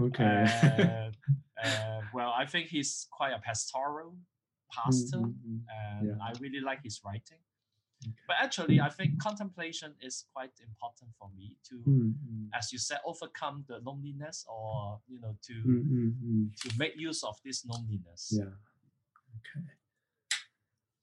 [0.01, 0.45] okay.
[0.77, 1.15] And,
[1.63, 4.17] and, well, I think he's quite a pastoral
[4.73, 5.59] pastor, mm-hmm.
[5.71, 6.15] and yeah.
[6.21, 7.39] I really like his writing.
[8.27, 12.47] But actually, I think contemplation is quite important for me to, mm-hmm.
[12.53, 16.43] as you said, overcome the loneliness, or you know, to mm-hmm.
[16.61, 18.33] to make use of this loneliness.
[18.37, 18.51] Yeah.
[19.39, 19.65] Okay.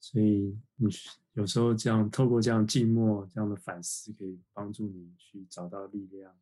[0.05, 0.87] 所以你
[1.33, 6.39] 有时候这样透过这样静默这样的反思，可以帮助你去找到力量。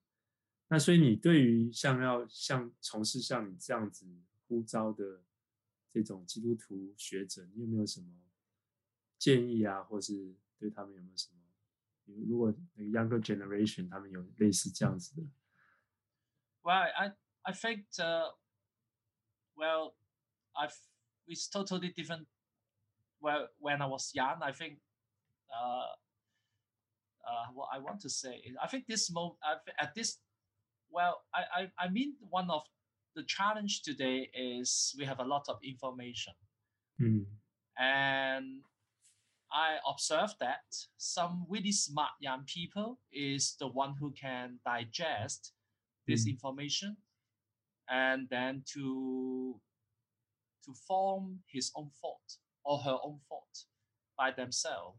[0.66, 4.05] 那所以你对于像要像从事像你这样子
[4.48, 5.22] 呼召的
[5.92, 8.09] 这种基督徒学者，你有没有什么
[9.16, 11.37] 建议啊，或是对他们有没有什么？
[12.07, 15.22] 如如果那个 younger generation 他们有类似这样子的
[16.62, 17.85] ，Well, I I think
[19.55, 19.94] well,
[20.53, 20.77] I've
[21.27, 22.27] it's totally different.
[23.22, 24.78] Well, when I was young, I think
[25.54, 25.87] uh,
[27.28, 29.38] uh, what I want to say is I think this moment
[29.78, 30.18] at this
[30.90, 32.62] well, I, I I mean one of
[33.14, 36.35] the challenge today is we have a lot of information.
[36.98, 37.26] 嗯
[37.78, 38.62] and
[39.50, 40.64] I observed that
[40.96, 45.52] some really smart young people is the one who can digest
[46.06, 46.30] this Mm.
[46.30, 46.96] information
[47.88, 49.61] and then to
[50.64, 53.64] to form his own thought or her own thought
[54.16, 54.98] by themselves.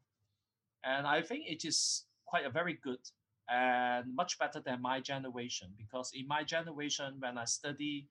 [0.84, 3.00] And I think it is quite a very good
[3.50, 8.10] and much better than my generation because in my generation when I study,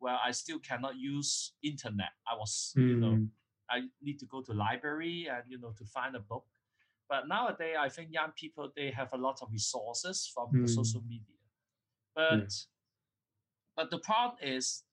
[0.00, 2.12] well, I still cannot use internet.
[2.26, 3.18] I was, you know,
[3.70, 6.44] I need to go to library and you know to find a book.
[7.08, 10.68] But nowadays, I think young people they have a lot of resources from the Mm.
[10.68, 11.38] social media.
[12.14, 12.52] But
[13.76, 14.84] but the problem is,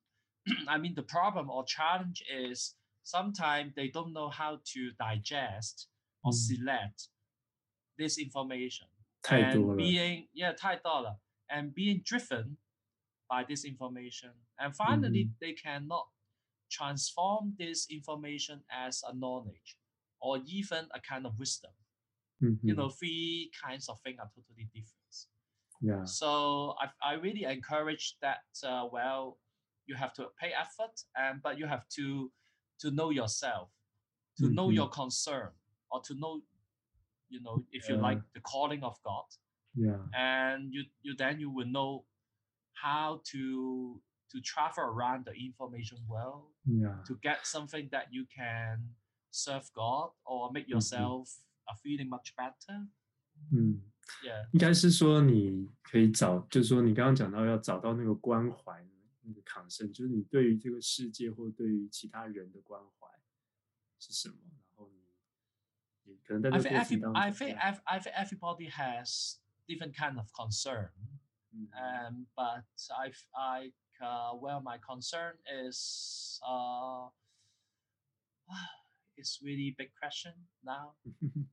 [0.68, 5.89] I mean, the problem or challenge is sometimes they don't know how to digest
[6.25, 6.35] or Mm.
[6.35, 7.09] select
[7.99, 8.89] this information
[9.23, 12.57] 太多 and 了， being yeah 太多了 and being driven
[13.29, 15.35] by this information and finally Mhm.
[15.41, 16.09] they cannot
[16.69, 19.79] transform this information as a knowledge
[20.21, 21.73] or even a kind of wisdom
[22.41, 27.45] 嗯 you 哼 know three kinds of things are totally different，Yeah， so I, I really
[27.45, 29.39] encourage that uh, well
[29.87, 32.31] you have to pay effort and but you have to
[32.81, 33.71] to know yourself
[34.39, 34.75] to know Mhm.
[34.77, 35.53] your concern
[35.91, 36.43] or to know
[37.29, 38.09] you know if you Yeah.
[38.09, 39.25] like the calling of god
[39.75, 42.07] Yeah， and you you then you will know
[42.83, 48.95] how to to travel around the information well Yeah， to get something that you can
[49.31, 51.29] serve God or make yourself
[51.69, 52.89] a feeling much better.
[53.53, 53.83] 嗯。
[54.25, 54.49] Yeah.
[54.53, 58.83] 应该是说你可以找，就是说你刚刚讲到要找到那个关怀，
[59.23, 63.09] 那个抗生，就是你对于这个世界或对于其他人的关怀
[63.99, 65.05] 是什么，然后你
[66.05, 69.37] 你可能在 I 这个 think 过 every 程当 I 中， think ev- I think everybody has
[69.67, 70.91] different kind of concern
[71.53, 77.09] 嗯 Um, but I, I, uh, well, my concern is, uh,
[79.17, 80.95] it's really big question now.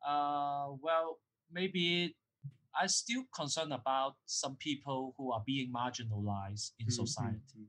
[0.00, 1.18] Uh, well,
[1.50, 2.16] maybe
[2.72, 7.58] I still concerned about some people who are being marginalized in Mm, mm, society.
[7.58, 7.66] mm.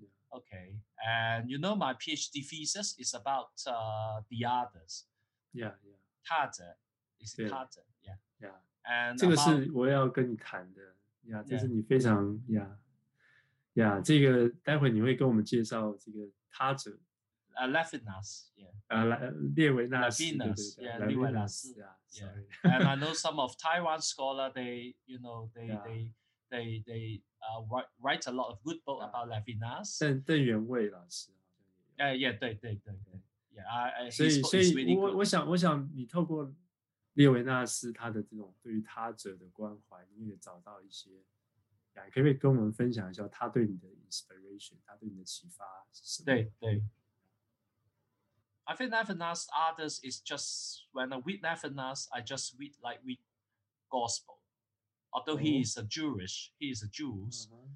[0.00, 0.08] Yeah.
[0.38, 5.04] Okay, and you know my PhD thesis is about uh, the others.
[5.52, 6.76] Yeah, yeah, 他者
[7.20, 7.48] is it 对。
[7.48, 7.84] 他者?
[8.02, 8.54] Yeah, yeah.
[8.84, 10.82] and 这个 about- 是我要跟你谈的
[11.26, 11.60] 呀，这 Yeah.
[11.60, 12.78] 是你非常呀
[13.74, 16.98] 呀，这个待会你会跟我们介绍这个他者
[17.57, 18.67] uh, Levinas, yeah.
[18.89, 21.85] Uh, Levinas, Levinas, yeah, Levinas, yeah.
[22.11, 22.75] yeah.
[22.75, 25.83] and I know some of Taiwan scholar, they, you know, they, yeah.
[25.85, 26.11] they,
[26.49, 29.09] they, they uh, write, write a lot of good book yeah.
[29.09, 29.99] about Levinas.
[29.99, 32.03] 邓邓元尉老师好像也。
[32.05, 33.21] 哎，也对对对对
[33.55, 34.11] ，Yeah，I I。
[34.11, 36.53] 所以所以，我我想我想你透过
[37.13, 41.11] 列维纳斯他的这种对于他者的关怀，你也找到一些。
[41.95, 46.25] 呀，可不可以跟我们分享一下他对你的 inspiration，他对你的启发是什么？
[46.25, 46.83] 对对。
[48.69, 53.17] I think Levinas others is just when I read Levinas, I just read like read
[53.91, 54.37] gospel.
[55.11, 55.45] Although mm-hmm.
[55.45, 57.27] he is a Jewish, he is a Jew.
[57.27, 57.71] mm-hmm.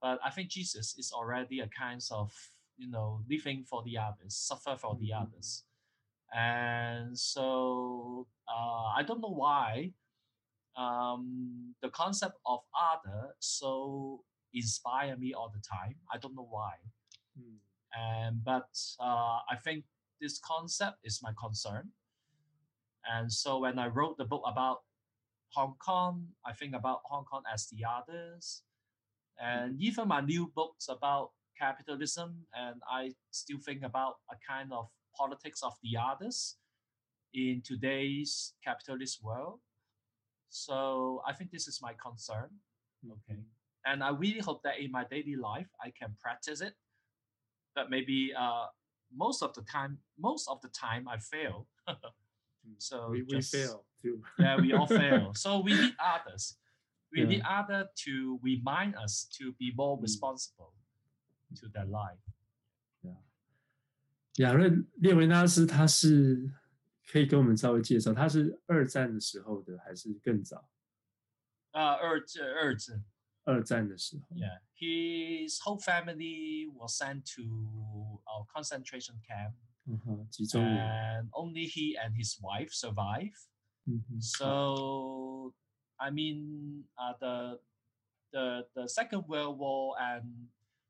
[0.00, 2.32] but I think Jesus is already a kind of
[2.78, 5.04] you know living for the others, suffer for mm-hmm.
[5.04, 5.64] the others,
[6.32, 9.90] and so uh, I don't know why
[10.76, 14.22] um, the concept of other so
[14.54, 15.96] inspire me all the time.
[16.12, 16.74] I don't know why,
[17.36, 17.56] hmm.
[17.98, 18.68] and but
[19.00, 19.84] uh, I think
[20.20, 21.90] this concept is my concern,
[23.04, 24.82] and so when I wrote the book about
[25.54, 28.62] Hong Kong, I think about Hong Kong as the others,
[29.38, 34.88] and even my new books about capitalism, and I still think about a kind of
[35.16, 36.56] politics of the others
[37.32, 39.60] in today's capitalist world.
[40.50, 42.50] So I think this is my concern,
[43.04, 43.40] Okay.
[43.84, 46.74] and I really hope that in my daily life I can practice it.
[47.74, 48.66] But maybe uh,
[49.09, 51.67] most of the time, most of the time I fail.
[52.63, 55.33] 嗯 So we we just- fail too， yeah, we all fail.
[55.33, 56.57] So we need others.
[57.11, 57.27] We Yeah.
[57.27, 60.03] need other to remind us to be more Mm.
[60.03, 60.73] responsible
[61.59, 62.19] to their life.
[64.37, 66.49] 亚瑞列维纳斯他是
[67.05, 70.69] 可以跟我们稍微介绍，他是二战的时候的还是更早？
[71.73, 73.01] Uh, Erd, Erd,
[73.43, 77.43] 二战的时候 yeah, his whole family was sent to
[78.54, 79.54] concentration camp.
[79.92, 80.22] Uh-huh.
[80.68, 83.36] And only he and his wife survive.
[83.88, 84.18] Mm-hmm.
[84.18, 85.54] So,
[86.00, 87.58] I mean, uh, the,
[88.32, 90.48] the, the Second World War and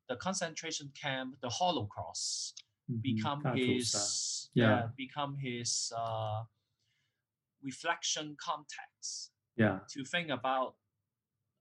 [0.09, 3.01] the concentration camp, the Holocaust, mm-hmm.
[3.03, 4.65] become, his, yeah.
[4.65, 4.83] yeah.
[4.97, 6.45] become his uh,
[7.63, 9.81] reflection context yeah.
[9.91, 10.77] to think about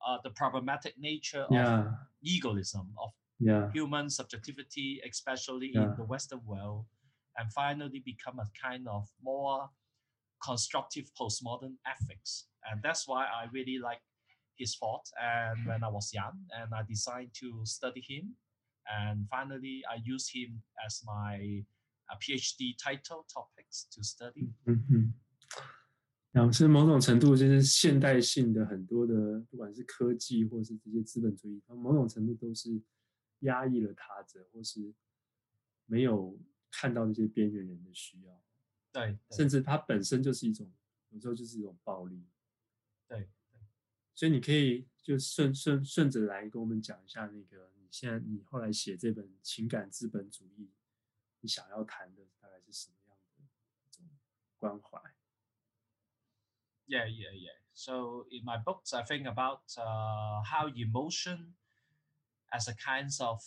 [0.08, 1.88] uh, the problematic nature of
[2.24, 5.85] egoism, of Yeah human subjectivity, especially Yeah.
[5.85, 6.85] in the Western world,
[7.37, 9.71] and finally become a kind of more
[10.45, 12.49] constructive postmodern ethics.
[12.65, 14.03] And that's why I really like
[14.59, 15.09] his thought.
[15.17, 18.37] And when I was young, and I decided to study him,
[18.87, 21.65] and finally I used him as my
[22.11, 24.53] uh, PhD title topics to study.
[24.67, 25.15] 嗯哼，
[26.33, 32.69] 然后是某种程度就是现代性的很多的，不管是科技或是这些资本主义，它某种程度都是
[33.46, 34.94] 压抑了他者，或是
[35.86, 36.38] 没有
[36.70, 38.44] 看到那些边缘人的需要，
[38.92, 40.72] 对，对，甚至它本身就是一种，
[41.10, 42.24] 有时候就是一种暴力。
[43.08, 43.30] 对，
[44.14, 50.66] 所以你可以就顺顺顺着来跟我们讲一下那个你现在你后来写这本《情感资本主义》，
[51.40, 53.44] 你想要谈的大概是什么样的
[53.88, 54.06] 一种
[54.58, 55.00] 关怀
[56.88, 57.60] ？Yeah, yeah, yeah.
[57.74, 61.56] So in my books, I think about uh, how emotion,
[62.54, 63.42] as a kind of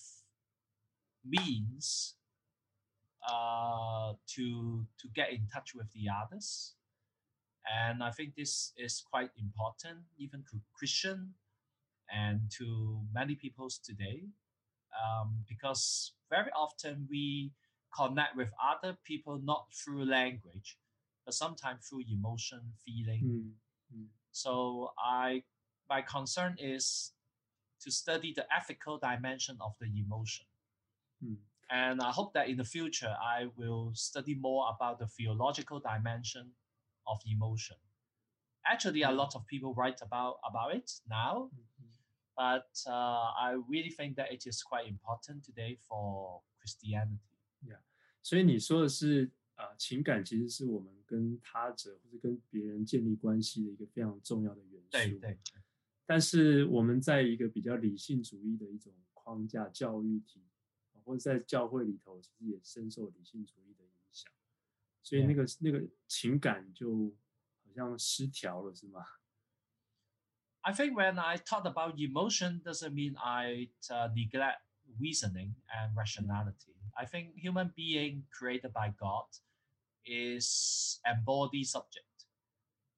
[1.24, 2.14] means
[3.28, 6.74] uh, to to get in touch with the others,
[7.66, 11.34] and I think this is quite important, even to Christian
[12.10, 14.22] and to many peoples today,
[14.96, 17.52] um, because very often we
[17.94, 20.78] connect with other people not through language,
[21.24, 23.22] but sometimes through emotion, feeling.
[23.24, 23.56] 嗯
[23.92, 25.42] 嗯 So I
[25.88, 27.12] my concern is
[27.79, 30.45] to study the ethical dimension of the emotion.
[31.19, 31.37] 嗯
[31.69, 36.53] And I hope that in the future I will study more about the theological dimension
[37.05, 37.77] of emotion.
[38.65, 39.15] Actually, a Mm.
[39.17, 41.89] lot of people write about about it now, 嗯嗯
[42.35, 47.19] but uh, I really think that it is quite important today for Christianity.
[48.21, 54.89] 所以你说的是啊、情感其实是我们跟他者或者跟别人建立关系的一个非常重要的元素。
[54.91, 55.37] 对对
[56.08, 60.42] 但是我们在一个比较理性主义的一种框架教育体，
[61.04, 64.32] 或者在教会里头，其实也深受理性主义的影响，
[65.02, 67.14] 所以那个那个情感就
[67.62, 69.04] 好像失调了，是吗
[70.62, 74.62] ？I think when I talk about emotion, doesn't mean I uh, neglect
[74.98, 76.74] reasoning and rationality.
[76.94, 79.28] I think human being created by God
[80.04, 82.07] is embodied subject.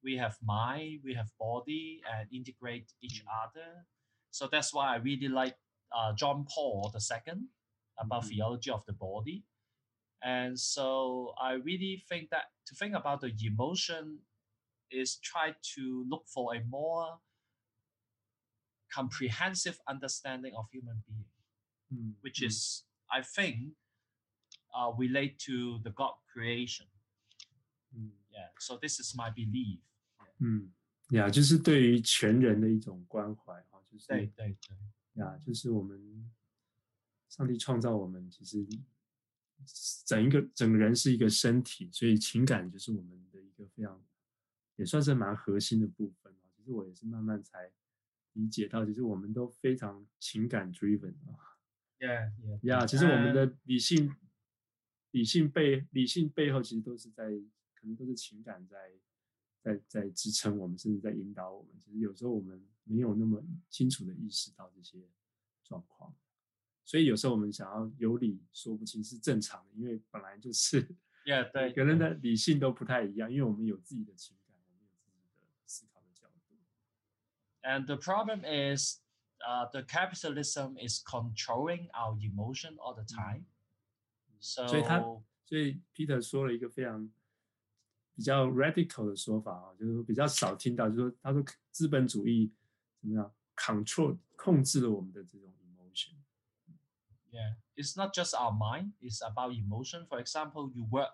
[0.03, 3.43] we have mind, we have body, and integrate each mm.
[3.43, 3.85] other.
[4.31, 5.55] So that's why I really like
[5.95, 7.33] uh, John Paul II
[7.99, 8.29] about mm-hmm.
[8.29, 9.43] theology of the body.
[10.23, 14.19] And so I really think that to think about the emotion
[14.91, 17.17] is try to look for a more
[18.93, 21.25] comprehensive understanding of human being,
[21.93, 22.11] mm-hmm.
[22.21, 22.47] which mm.
[22.47, 23.73] is, I think,
[24.77, 26.85] uh, relate to the God creation.
[27.97, 28.09] Mm.
[28.33, 28.47] Yeah.
[28.59, 29.79] So this is my belief.
[30.41, 30.71] 嗯
[31.11, 34.77] 呀，就是对于全人的一种关怀哈，就是对对对。
[35.21, 36.31] 呀，就是我们
[37.29, 38.65] 上帝创造我们，其实
[40.05, 44.01] 整一个整个人是一个身体，所以情感就是我们的一个非常
[44.77, 46.47] 也算是蛮核心的部分啊。
[46.55, 47.71] 其实我也是慢慢才
[48.33, 51.37] 理解到，其实我们都非常情感 driven 啊。
[52.01, 54.15] Yeah, yeah, yeah，其实我们的理性
[55.11, 57.29] 理性背理性背后，其实都是在
[57.75, 58.93] 可能都是情感在
[59.61, 61.71] 在在支撑我们，甚至在引导我们。
[61.79, 65.07] 其实有时候我们没有那么清楚的意识到这些
[65.63, 66.13] 状况，
[66.83, 70.83] 所以有时候我们想要有理说不清是正常的，因为本来就是
[71.25, 76.55] yeah, 对人的理性都不太一样，因为我们有自己的情感，我们有自己的思考的角度。
[77.61, 78.99] And the problem is,
[79.39, 83.45] uh, the capitalism is controlling our emotion all the time.
[84.39, 87.11] 所以他 So 所以 Peter 说了一个非常
[88.14, 92.52] 比较 radical 的说法啊，就是说比较少听到，就是说他说资本主义
[93.00, 96.14] 怎么样 control 控制了我们的这种 emotion。
[97.30, 100.06] yeah, it's not just our mind; it's about emotion.
[100.06, 101.12] For example, you work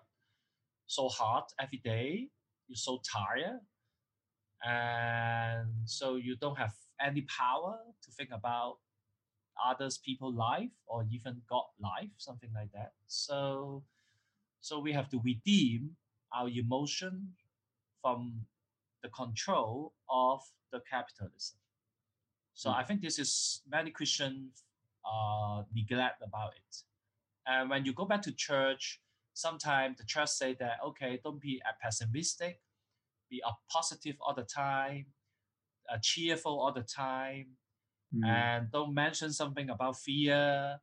[0.85, 2.29] so hard every day,
[2.67, 3.61] you're so tired,
[4.61, 8.79] and so you don't have any power to think about
[9.55, 13.83] others people life or even god life something like that so
[14.61, 15.95] so we have to redeem
[16.34, 17.34] our emotion
[18.02, 18.46] from
[19.02, 20.40] the control of
[20.72, 21.58] the capitalism.
[22.54, 24.64] So i think this is many christians
[25.04, 26.82] uh, neglect about it.
[27.46, 29.00] And when you go back to church
[29.32, 32.60] sometimes the church say that okay don't be pessimistic.
[33.30, 35.06] Be uh, positive all the time.
[35.88, 37.56] Uh, cheerful all the time.
[38.10, 40.80] 嗯 and don't mention something about fear,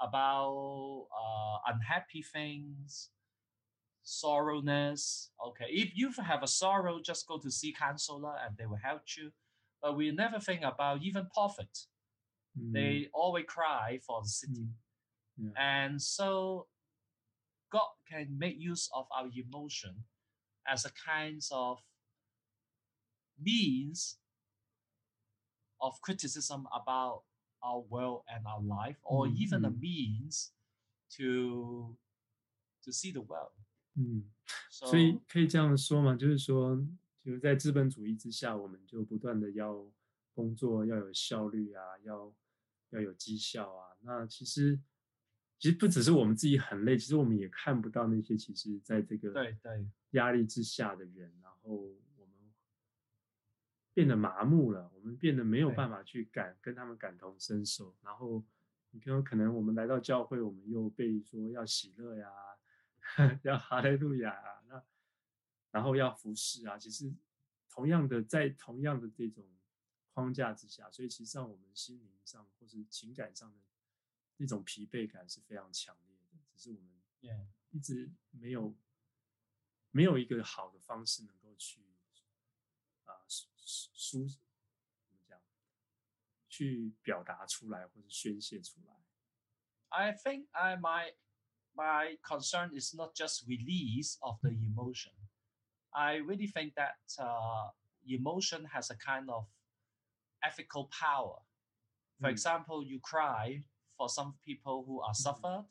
[0.00, 3.10] about uh, unhappy things,
[4.06, 5.30] sorrowness.
[5.48, 9.02] Okay, if you have a sorrow, just go to see counselor and they will help
[9.18, 9.32] you.
[9.82, 11.86] But we never think about even prophet.
[12.56, 14.68] 嗯 They always cry for the city,
[15.38, 16.68] 嗯 and so
[17.68, 20.04] God can make use of our emotion
[20.66, 21.82] as a kind of
[23.38, 24.18] means
[25.80, 27.24] of criticism about
[27.62, 29.80] our world and our life, or Mm, even a mm.
[29.80, 30.52] means
[31.18, 31.96] to
[32.84, 33.52] to see the world.
[33.96, 34.24] 嗯，
[34.70, 36.76] 所以可以这样说嘛，就是说，
[37.24, 39.84] 就是在资本主义之下，我们就不断的要
[40.32, 42.34] 工作要有效率啊，要
[42.90, 43.96] 要有绩效啊。
[44.02, 44.78] 那其实
[45.58, 49.86] 其实不只是我们自己很累，其实我们也看不到那些其实在这个对对。
[50.10, 51.74] 压力之下的人，然后
[52.16, 52.54] 我们
[53.92, 58.42] 变得麻木了，我们变得没有办法去感跟他们感同身受，然后
[58.92, 62.28] 你看，可能我们来到教会，我们又被说要喜乐呀，
[63.42, 64.84] 要哈利路亚啊，那
[65.70, 67.12] 然后要服侍啊，其实
[67.68, 69.48] 同样的在同样的这种
[70.12, 73.58] 框架之下，所以其实上我们心灵上或是情感上的
[74.36, 77.02] 那种疲惫感是非常强烈的，只是我们
[77.70, 78.74] 一直没有
[79.90, 81.80] 没有一个好的方式能够去
[83.04, 83.48] 啊舒
[83.94, 84.38] 舒怎
[85.14, 85.40] 么讲，
[86.48, 89.02] 去表达出来或者宣泄出来。
[89.88, 91.14] I think I my
[91.76, 95.12] my concern is not just release of the emotion.
[95.94, 97.68] I really think that uh,
[98.08, 99.46] emotion has a kind of
[100.44, 101.36] ethical power.
[102.20, 102.32] For mm.
[102.32, 103.60] example, you cry
[103.96, 105.22] for some people who are mm-hmm.
[105.22, 105.64] suffered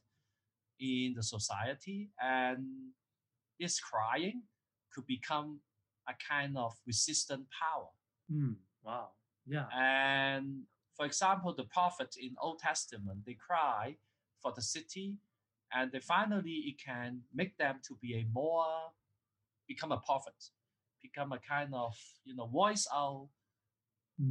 [0.82, 1.08] mm.
[1.08, 2.66] in the society, and
[3.60, 4.44] this crying
[4.94, 5.60] could become
[6.08, 7.90] a kind of resistant power.
[8.32, 8.56] Mm.
[8.84, 9.10] Wow.
[9.48, 9.66] Yeah.
[9.76, 10.64] And
[10.96, 13.98] for example, the prophets in Old Testament, they cry
[14.42, 15.18] for the city
[15.74, 18.92] and they finally it can make them to be a more
[19.68, 20.36] become a prophet,
[21.02, 21.94] become a kind of
[22.24, 23.30] you know voice out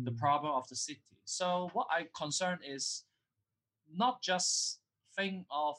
[0.04, 1.02] the problem of the city.
[1.24, 3.04] So what I concern is
[3.92, 4.80] not just
[5.16, 5.76] think of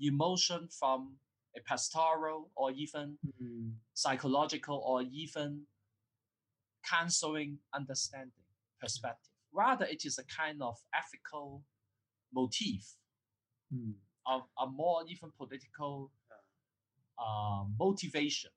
[0.00, 1.16] emotion from
[1.56, 5.62] a pastoral or even mm, psychological or even
[6.88, 8.44] counseling understanding
[8.80, 9.32] perspective.
[9.52, 11.64] Rather, it is a kind of ethical
[12.32, 12.94] motif
[13.74, 13.94] mm,
[14.27, 16.11] of a more even political
[17.17, 18.51] uh, motivation.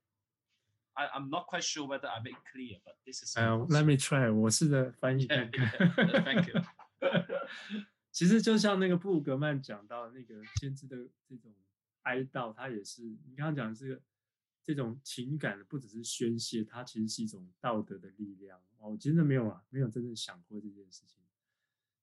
[0.95, 3.37] I, I'm not quite sure whether I make clear, but this is.
[3.37, 3.69] my 呃 concern.
[3.69, 6.07] ，Let me try，我试着翻译 Yeah, 看看。
[6.09, 6.63] yeah, thank you.
[8.11, 10.97] 其实就像那个布格曼讲到的那个先知的
[11.29, 11.55] 这种
[12.03, 14.01] 哀悼，它也是你刚刚讲的这个
[14.63, 18.59] 这种情感，不只是宣泄，它其实是一种道德的力量。
[18.79, 21.20] 哦，我真的没有啊，没有真正想过这件事情。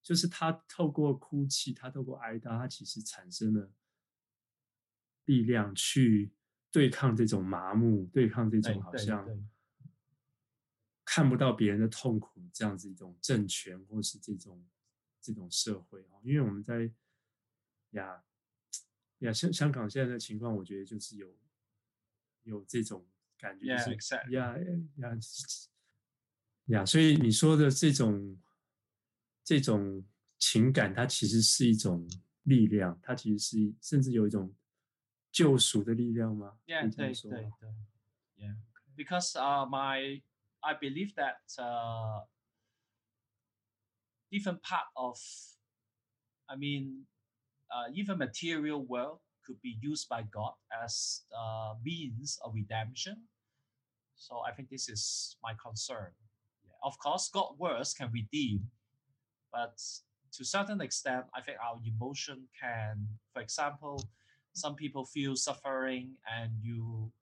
[0.09, 3.71] 就是他透过哭泣，他透过哀悼，他其实产生了
[5.27, 6.33] 力量去
[6.71, 9.29] 对抗这种麻木，对抗这种好像
[11.05, 14.67] 看不到别人的痛苦这样子一种政权或是这种
[15.21, 16.91] 这种社会哦，因为我们在
[17.91, 18.25] 呀
[19.19, 21.37] 呀香香港现在的情况，我觉得就是有
[22.45, 23.07] 有这种
[23.37, 24.31] 感觉，就是 exactly.
[24.31, 24.57] 呀
[24.97, 25.19] 呀
[26.69, 28.39] 呀，所以你说的这种
[29.48, 30.04] 这种
[30.40, 32.08] 情感，它其实是一种
[32.44, 34.54] 力量，它其实是甚至有一种
[35.32, 36.58] 救赎的力量吗？
[36.66, 37.70] 可 Yeah, 以这样对说吗对
[38.36, 38.56] 对，Yeah,
[38.96, 40.22] because uh, my
[40.62, 42.26] I believe that uh,
[44.32, 45.18] different part of,
[46.48, 47.06] I mean,
[47.70, 53.28] uh, even material world could be used by God as uh, means of redemption.
[54.16, 56.14] So I think this is my concern.
[56.64, 56.72] Yeah.
[56.82, 58.72] Of course, God words can redeem,
[59.53, 59.81] but
[60.33, 64.03] to a certain extent, I think our emotion can, for example,
[64.53, 67.13] some people feel suffering and you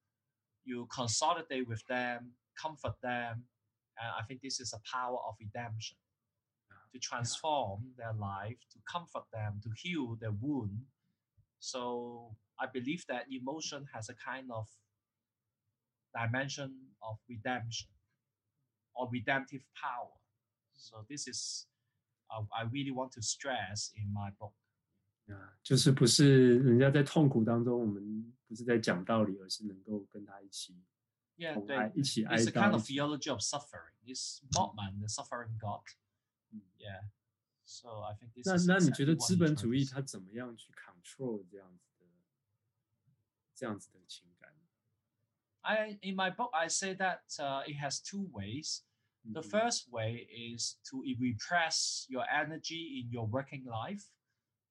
[0.65, 3.45] you consolidate with them, comfort them,
[3.99, 5.97] and I think this is a power of redemption
[6.93, 10.81] to transform their life, to comfort them, to heal their wound.
[11.61, 14.67] So I believe that emotion has a kind of
[16.15, 17.89] dimension of redemption
[18.95, 20.17] or redemptive power.
[20.75, 21.67] So this is
[22.29, 24.55] I really want to stress in my book.
[25.29, 30.75] 啊，就是不是人家在痛苦当中，我们不是在讲道理，而是能够跟他一起
[31.37, 31.55] Yeah,
[31.95, 33.93] it's a kind of theology of suffering.
[34.07, 35.83] It's Moltmann, the suffering God.
[36.79, 37.11] Yeah.
[37.65, 39.29] So I think this 那 is 那你觉 exactly 得 what
[46.01, 48.85] in my book I say that uh, it has two ways.
[49.34, 54.04] The 嗯哼 first way is to e- repress your energy in your working life.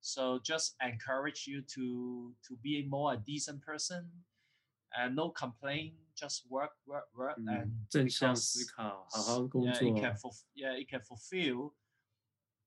[0.01, 4.25] So just encourage you to to be more a decent person
[4.95, 10.01] and no complaint, just work, work, work, 嗯 and 正向 because 思考，好好工 yeah, it 作
[10.01, 11.73] can fulf- yeah, it can fulfill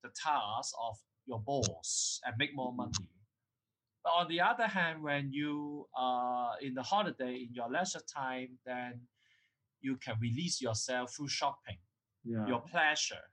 [0.01, 2.75] the task of your boss and make more Mhm.
[2.75, 3.07] money.
[4.03, 8.59] But on the other hand, when you are in the holiday in your leisure time,
[8.65, 9.07] then
[9.79, 11.79] you can release yourself through shopping,
[12.23, 13.23] 呀 your pleasure.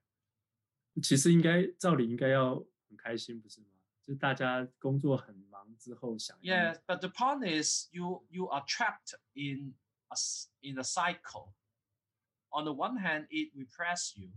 [1.02, 2.54] 其实应该照理应该要
[2.88, 3.66] 很开心，不是吗？
[4.02, 9.74] 就是大家工作很忙之后想要 Yeah, but the point is you you are trapped in
[10.08, 11.54] a s- in a cycle.
[12.50, 14.30] On the one hand, it repress you,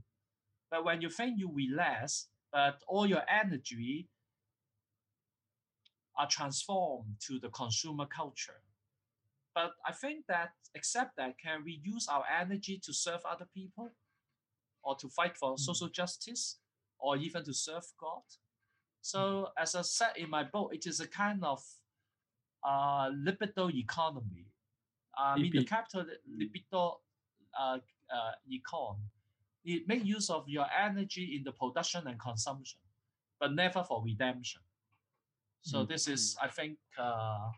[0.69, 4.07] but when you think you relax, but all your energy
[6.13, 8.61] are transformed to the consumer culture.
[9.54, 13.90] But I think that except that, can we use our energy to serve other people,
[14.82, 16.58] or to fight for social justice,
[16.98, 18.22] or even to serve God?
[19.02, 21.62] So, as I said in my book, it is a kind of
[22.62, 24.46] uh, libido economy.
[25.16, 26.04] I mean, the capital
[26.38, 27.00] libido
[27.58, 27.78] uh,
[28.14, 28.96] uh, econ.
[29.64, 32.80] It make use of your energy in the production and consumption,
[33.38, 34.62] but never for redemption.
[35.62, 37.50] So Mm, this is, I think, uh,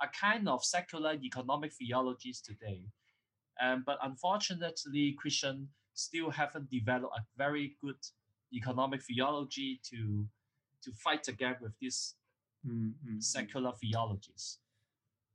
[0.00, 2.90] a kind of secular economic theologies today.
[3.60, 7.98] Um, but unfortunately, Christian still haven't developed a very good
[8.52, 10.26] economic theology to
[10.82, 12.14] to fight again with these
[12.64, 14.58] 嗯嗯嗯 secular theologies.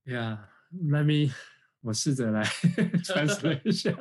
[0.04, 0.40] Yeah,
[0.72, 1.34] let me，
[1.82, 3.92] 我试着来 translate 一下。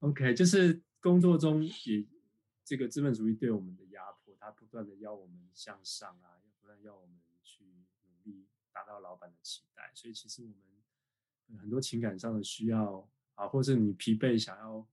[0.00, 2.04] OK，就是工作中也
[2.64, 7.16] 这个资本主义对我们的压迫，它不断的要我们向上啊，不断地要我们
[7.49, 7.65] 去
[8.05, 10.57] 努力达到老板的期待，所以其实我们
[11.47, 14.87] 呃很多情感上的需要啊，或是你疲惫想要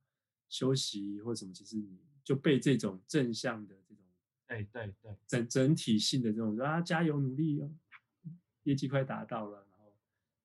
[0.49, 4.05] 休息或什么，其实你就被这种正向的这种
[4.47, 7.71] 对对对整整体性的这种啊，加油努力哦，
[8.63, 9.95] 业绩快达到了，然后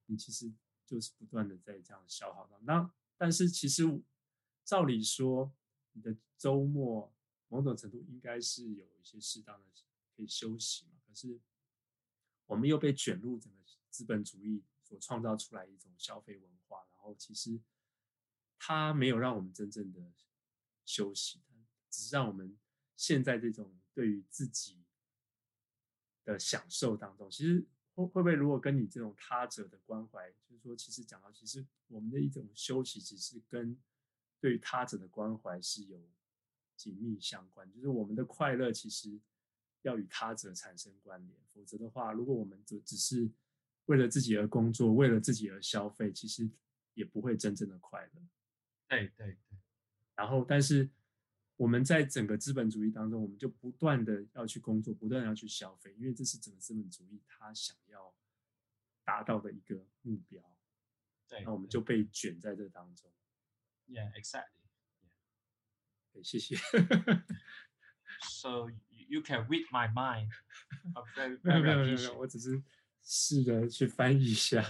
[0.07, 0.51] 你其实
[0.85, 2.59] 就是不断的在这样消耗到。
[2.61, 3.83] 那但是其实
[4.65, 5.51] 照理说，
[5.93, 7.13] 你的周末
[7.47, 9.65] 某种程度应该是有一些适当的
[10.15, 10.99] 可以休息嘛。
[11.07, 11.39] 可是
[12.51, 17.57] 我们又被卷入整个资本主义所创造出来一种消费文化，然后其实
[18.59, 20.11] 它没有让我们真正的
[20.83, 21.39] 休息，
[21.89, 22.57] 只是让我们
[22.97, 24.83] 现在这种对于自己
[26.25, 27.65] 的享受当中，其实。
[27.93, 33.77] 会会不会如果跟你这种他者的关怀，就是说，其实讲到，其实我们的一种休息，其实跟
[34.39, 36.01] 对于他者的关怀是有
[36.77, 37.69] 紧密相关。
[37.69, 39.19] 就是我们的快乐其实
[39.81, 43.29] 要与他者产生关联，否则的话，如果我们只只是
[43.85, 46.49] 为了自己而工作，为了自己而消费，其实
[46.93, 48.21] 也不会真正的快乐。
[48.87, 49.57] 对对对。
[50.15, 50.89] 然后，但是。
[51.57, 58.11] 我们在整个资本主义当中，我们就不断的要去工作，不断要去消费，因为这是整个资本主义他想要
[59.03, 60.41] 达到的一个目标。
[61.27, 63.11] 对，那我们就被卷在这当中。
[63.87, 64.71] Yeah, exactly.
[66.11, 66.55] 对，谢谢。
[68.27, 68.71] So
[69.10, 70.30] you can read my mind.
[71.42, 72.62] 没有没有没有，我只是
[73.02, 74.62] 试着去翻译一下。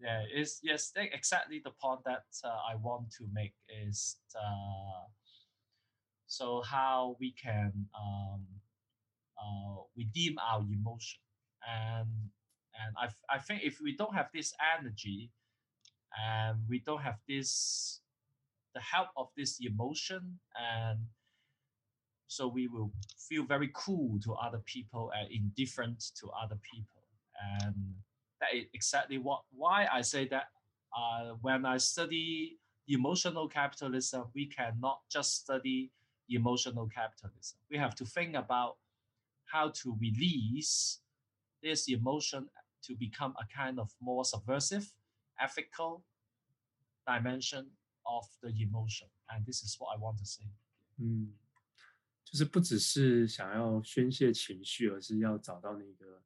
[0.00, 5.08] Yeah, is yes, exactly the point that I want to make is uh.
[6.26, 8.46] So how we can um,
[9.38, 11.20] uh, redeem our emotion,
[11.62, 12.32] and
[12.72, 15.30] and I I think if we don't have this energy,
[16.18, 18.00] and we don't have this
[18.74, 21.06] the help of this emotion, and
[22.29, 27.01] so we will feel very cool to other people and indifferent to other people,
[27.57, 27.75] and
[28.39, 30.47] that is exactly what why I say that
[30.95, 35.91] uh, when I study emotional capitalism, we cannot just study
[36.29, 37.57] emotional capitalism.
[37.71, 38.77] We have to think about
[39.45, 40.99] how to release
[41.63, 42.47] this emotion
[42.83, 44.93] to become a kind of more subversive,
[45.41, 46.03] ethical
[47.07, 47.65] dimension
[48.05, 49.07] of the emotion.
[49.31, 50.45] And this is what I want to say.
[51.01, 51.31] 嗯，
[52.29, 56.21] 就是不只是想要宣泄情绪，而是要找到那个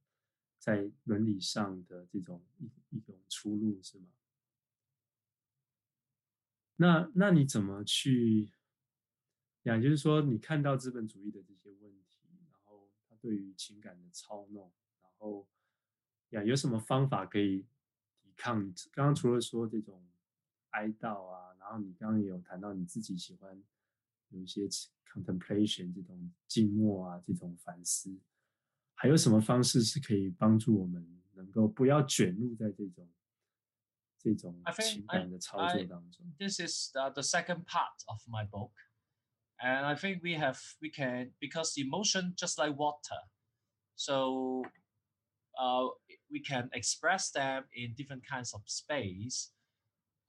[0.60, 4.08] 在伦理上的这种一一种出路，是吗？
[6.76, 8.52] 那那你怎么去
[9.62, 14.70] 呀，就是说，你看到资本主义的这些问题，然后他对于情感的操弄，
[15.02, 15.48] 然后
[16.32, 17.66] 呀，有什么方法可以
[18.22, 18.62] 抵抗？
[18.92, 20.06] 刚刚除了说这种
[20.72, 23.64] 哀悼啊，然后你刚刚也有谈到你自己喜欢
[24.33, 24.63] 有一些
[25.13, 28.19] contemplation 这种静默啊，这种反思，
[28.95, 33.09] 还有什么方式是可以帮助我们能够不要卷入在这种
[34.19, 36.27] 这种情感的操作当中？
[36.39, 38.73] This is the second part of my book.
[39.61, 43.21] and I think we have we can because emotion just like water,
[43.97, 44.65] so
[45.59, 45.87] uh,
[46.31, 49.51] we can express them in different kinds of space.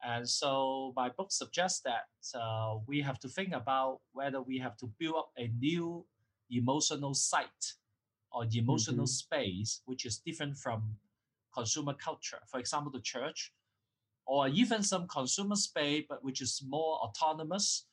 [0.06, 4.76] and so my book suggests that uh, we have to think about whether we have
[4.78, 6.04] to build up a new
[6.50, 7.74] emotional site
[8.30, 9.38] or emotional mm-hmm.
[9.38, 10.96] space, which is different from
[11.54, 12.40] consumer culture.
[12.50, 13.52] For example, the church,
[14.26, 17.86] or even some consumer space, but which is more autonomous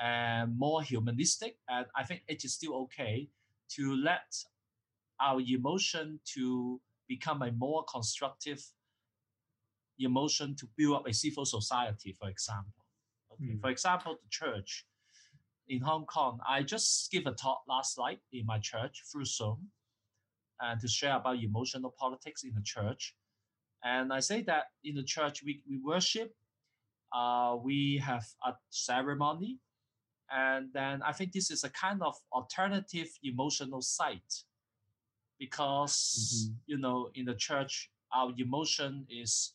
[0.00, 1.58] and more humanistic.
[1.68, 3.28] And I think it is still okay
[3.76, 4.34] to let
[5.20, 8.64] our emotion to become a more constructive
[10.04, 12.84] emotion to build up a civil society, for example.
[13.32, 13.54] Okay.
[13.54, 13.60] Mm.
[13.60, 14.86] For example, the church
[15.68, 16.38] in Hong Kong.
[16.48, 19.68] I just gave a talk last night in my church through Zoom
[20.60, 23.14] and to share about emotional politics in the church.
[23.84, 26.34] And I say that in the church we, we worship,
[27.12, 29.58] uh, we have a ceremony,
[30.30, 34.44] and then I think this is a kind of alternative emotional site
[35.38, 36.54] because, mm-hmm.
[36.66, 39.54] you know, in the church, our emotion is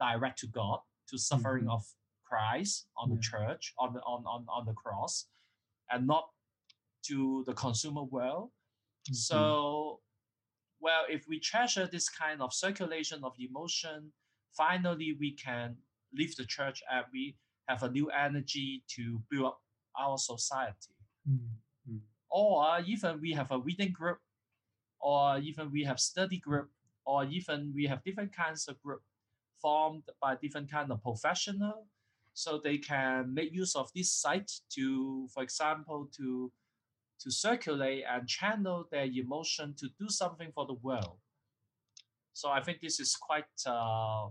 [0.00, 0.80] direct to God,
[1.10, 1.72] to suffering mm-hmm.
[1.72, 1.84] of
[2.24, 3.16] Christ on yeah.
[3.16, 5.26] the church, on the, on, on, on the cross,
[5.90, 6.28] and not
[7.06, 8.50] to the consumer world.
[9.08, 9.14] Mm-hmm.
[9.14, 10.00] So,
[10.80, 14.12] well, if we treasure this kind of circulation of emotion,
[14.56, 15.76] finally we can
[16.12, 17.36] leave the church and we
[17.68, 19.60] have a new energy to build up
[19.98, 20.94] our society.
[21.28, 21.96] Mm-hmm.
[22.30, 24.18] Or even we have a reading group,
[25.00, 26.68] or even we have study group,
[27.04, 29.00] or even we have different kinds of group
[29.60, 31.86] formed by different kind of professional.
[32.34, 36.52] So they can make use of this site to, for example, to
[37.18, 41.16] to circulate and channel their emotion to do something for the world.
[42.34, 43.44] So I think this is quite.
[43.66, 44.26] Uh,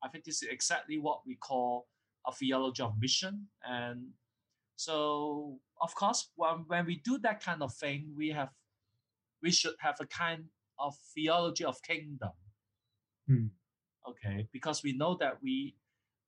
[0.00, 1.88] I think this is exactly what we call
[2.24, 3.48] a theology of mission.
[3.68, 4.10] And
[4.76, 8.50] so, of course, when, when we do that kind of thing, we have
[9.42, 10.44] we should have a kind
[10.78, 12.30] of theology of kingdom.
[13.28, 13.50] Mm.
[14.08, 15.76] Okay, because we know that we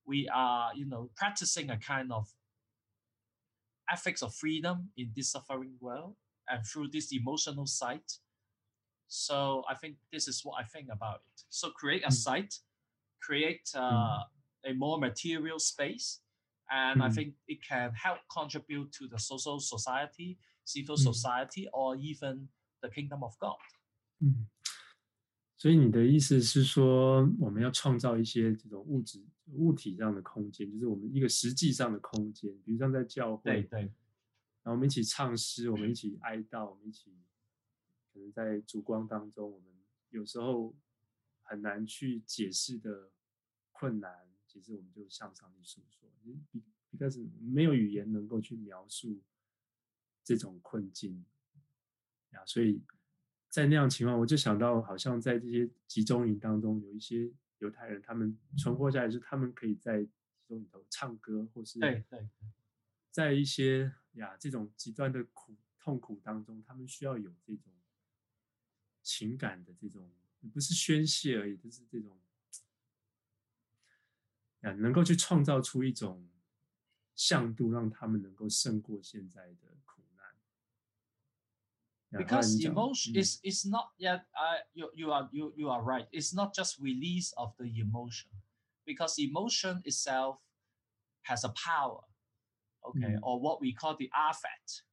[0.05, 2.33] we are, you know, practicing a kind of
[3.89, 6.15] ethics of freedom in this suffering world
[6.49, 8.19] and through this emotional site.
[9.07, 11.43] So I think this is what I think about it.
[11.49, 12.23] So create a Mm.
[12.23, 12.59] site,
[13.21, 14.23] create uh,
[14.65, 16.21] a more material space,
[16.69, 17.15] and I Mm.
[17.15, 21.03] think it can help contribute to the social society, civil Mm.
[21.03, 22.49] society, or even
[22.81, 23.57] the kingdom of God.
[24.19, 24.47] 嗯，
[25.61, 33.79] 所以你的意思是说，我们要创造一些这种物质物体上的空间，就是我们一个实际上的空间，比如像在教会，对对。
[33.81, 33.91] 然
[34.63, 37.11] 后我们一起唱诗，我们一起哀悼，我们一起
[38.11, 39.67] 可能在烛光当中，我们
[40.09, 40.75] 有时候
[41.43, 43.11] 很难去解释的
[43.71, 44.11] 困难，
[44.47, 46.09] 其实我们就向上帝诉说，
[46.51, 49.21] 比 because 没有语言能够去描述
[50.23, 51.23] 这种困境
[52.31, 52.81] 呀，所以
[53.51, 60.09] 在那样情况，我就想到，好像在这些集中营当中，有一些犹太人，他们存活下来是他们可以在集
[60.47, 62.29] 中营里头唱歌，或是对对
[63.11, 67.73] 在一些呀这种极端的苦痛苦当中，他们需要有这种
[69.03, 70.09] 情感的这种，
[70.53, 72.17] 不是宣泄而已，就是这种
[74.61, 76.25] 呀，能够去创造出一种
[77.15, 79.75] 向度，让他们能够胜过现在的
[82.17, 86.07] because emotion is is not yet i you, you are you, you are right.
[86.11, 88.29] It's not just release of the emotion.
[88.85, 90.37] Because emotion itself
[91.23, 92.01] has a power
[92.89, 93.13] okay?
[93.13, 93.19] Mm.
[93.23, 94.83] or what we call the affect.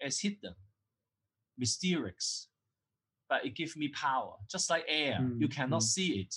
[0.00, 0.54] It's hidden
[1.58, 2.48] mysterious
[3.28, 4.34] but it gives me power.
[4.50, 5.40] Just like air mm.
[5.40, 5.84] you cannot mm.
[5.94, 6.34] see it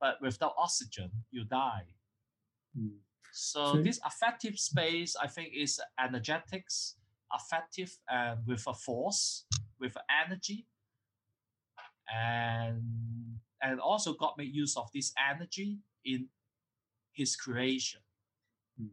[0.00, 1.84] but without oxygen you die.
[3.32, 6.96] So, so this affective space i think is energetics
[7.31, 9.45] affective, and with a force,
[9.79, 10.65] with energy,
[12.07, 16.29] and and also God made use of this energy in
[17.13, 18.01] His creation.
[18.77, 18.91] 嗯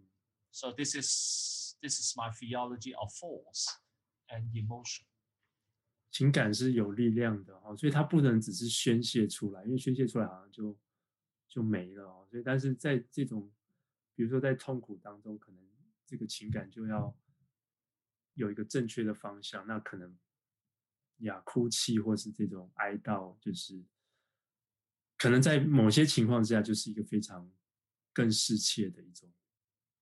[0.51, 3.69] So this is this is my theology of force
[4.29, 5.05] and emotion.
[6.11, 10.79] 情感是有力量的哈，所以它不能只是宣泄出来，因为宣泄出来好像就
[11.49, 12.27] 就没了哦。
[12.31, 13.53] 所以，但是在这种，
[14.15, 15.61] 比如说在痛苦当中，可能
[16.07, 17.12] 这个情感就要
[18.40, 20.18] 有一个正确的方向，那可能
[21.18, 23.84] 呀，哭泣或是这种哀悼，就是
[25.18, 27.52] 可能在某些情况之下，就是一个非常
[28.14, 29.30] 更适切的一种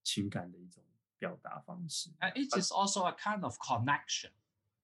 [0.03, 0.85] 情感的一种
[1.17, 2.11] 表达方式。
[2.19, 4.29] And it is also a kind of connection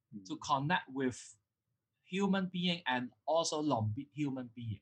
[0.09, 1.35] 嗯 to connect with
[2.09, 4.81] human being and also non-human being,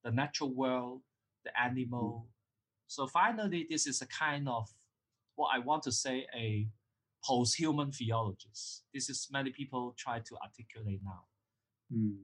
[0.00, 1.02] the natural world,
[1.42, 2.28] the animal.
[2.86, 4.70] So finally, this is a kind of
[5.34, 6.70] what I want to say a
[7.26, 8.82] post-human theologies.
[8.94, 11.24] This is many people try to articulate now.
[11.92, 12.18] Mm.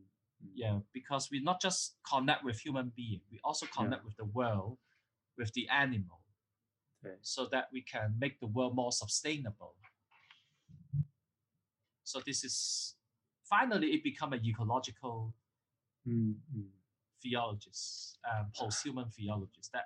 [0.55, 4.07] Yeah, because we not just connect with human being, we also connect yeah.
[4.07, 4.79] with the world,
[5.39, 6.21] with the animal,
[7.05, 7.15] okay.
[7.23, 9.75] so that we can make the world more sustainable.
[12.05, 12.97] So this is
[13.49, 15.35] finally it become an ecological
[16.07, 16.63] mm mm-hmm.
[17.23, 19.71] theologist, um, post-human theologist.
[19.73, 19.85] That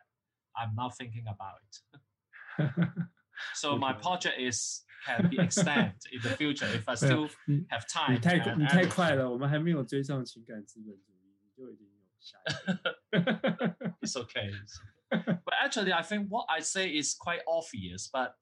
[0.56, 2.70] I'm now thinking about it.
[3.54, 3.78] so okay.
[3.78, 8.11] my project is can be extended in the future if I 没有 still 你 have
[8.11, 8.21] 你 time.
[8.21, 8.89] 太 and 你太 energy.
[8.89, 13.87] 快了，我们还没有追上情感资本主义，你就已经有下一个。
[14.01, 14.51] It's okay.
[14.51, 14.79] it's
[15.09, 15.39] okay.
[15.43, 18.33] but actually, I think what I say is quite obvious, but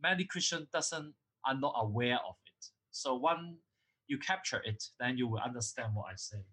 [0.00, 2.70] many Christians doesn't are not aware of it.
[2.90, 3.58] So when
[4.06, 6.44] you capture it, then you will understand what I say.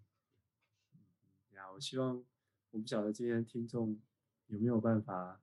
[1.55, 2.17] 呀，我希望
[2.71, 3.97] 我不晓得今天听众
[4.47, 5.39] 有没有办法，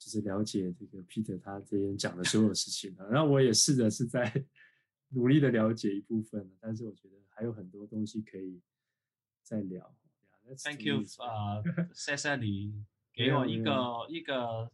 [0.00, 3.06] 就是了解这个 Peter 他这边讲的所有事情呢？
[3.10, 4.32] 然后我也试着是在
[5.12, 8.62] 努力的了解一部分了，但是我觉得还有很多东西可以
[9.42, 9.94] 再聊。
[10.64, 11.04] Thank you.
[11.18, 14.70] 呃，谢谢你给我一个一个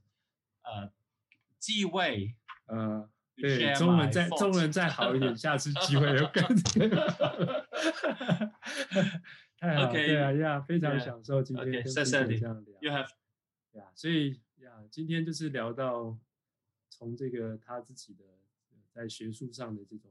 [0.62, 0.93] 呃
[1.59, 2.37] 机会。
[2.66, 6.43] 呃对中文再.中文再好一点， 下次机会有更
[9.59, 12.79] 太好对啊呀，非常享受今天跟谢谢 Peter 你这样聊。
[12.81, 13.09] You have
[13.72, 14.41] 呀，所以
[14.91, 16.18] 今天就是聊到
[16.89, 18.24] 从这个他自己的
[18.93, 20.11] 在学术上的这种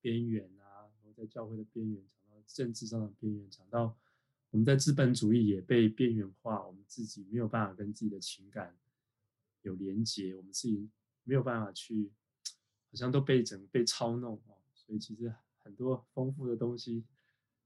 [0.00, 3.96] 边缘啊，然后在教会的边缘，讲到政治上的边缘，讲到
[4.50, 8.76] 我们在资本主义也被边缘化，我们自己没有办法跟自己的情感
[9.62, 10.88] 有连接，我们自己
[11.24, 12.12] 没有办法去，
[12.90, 17.04] 好像都被整被操弄哦，所以其实很多丰富的东西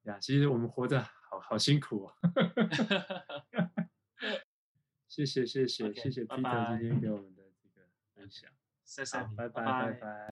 [0.05, 2.15] 呀，其实我们活着好好辛苦哦。
[5.11, 7.85] 谢谢谢谢谢谢拜 Peter 今天给我们的这个
[8.15, 8.49] 分享，
[8.85, 9.93] 谢谢拜拜拜。
[9.95, 10.21] 拜。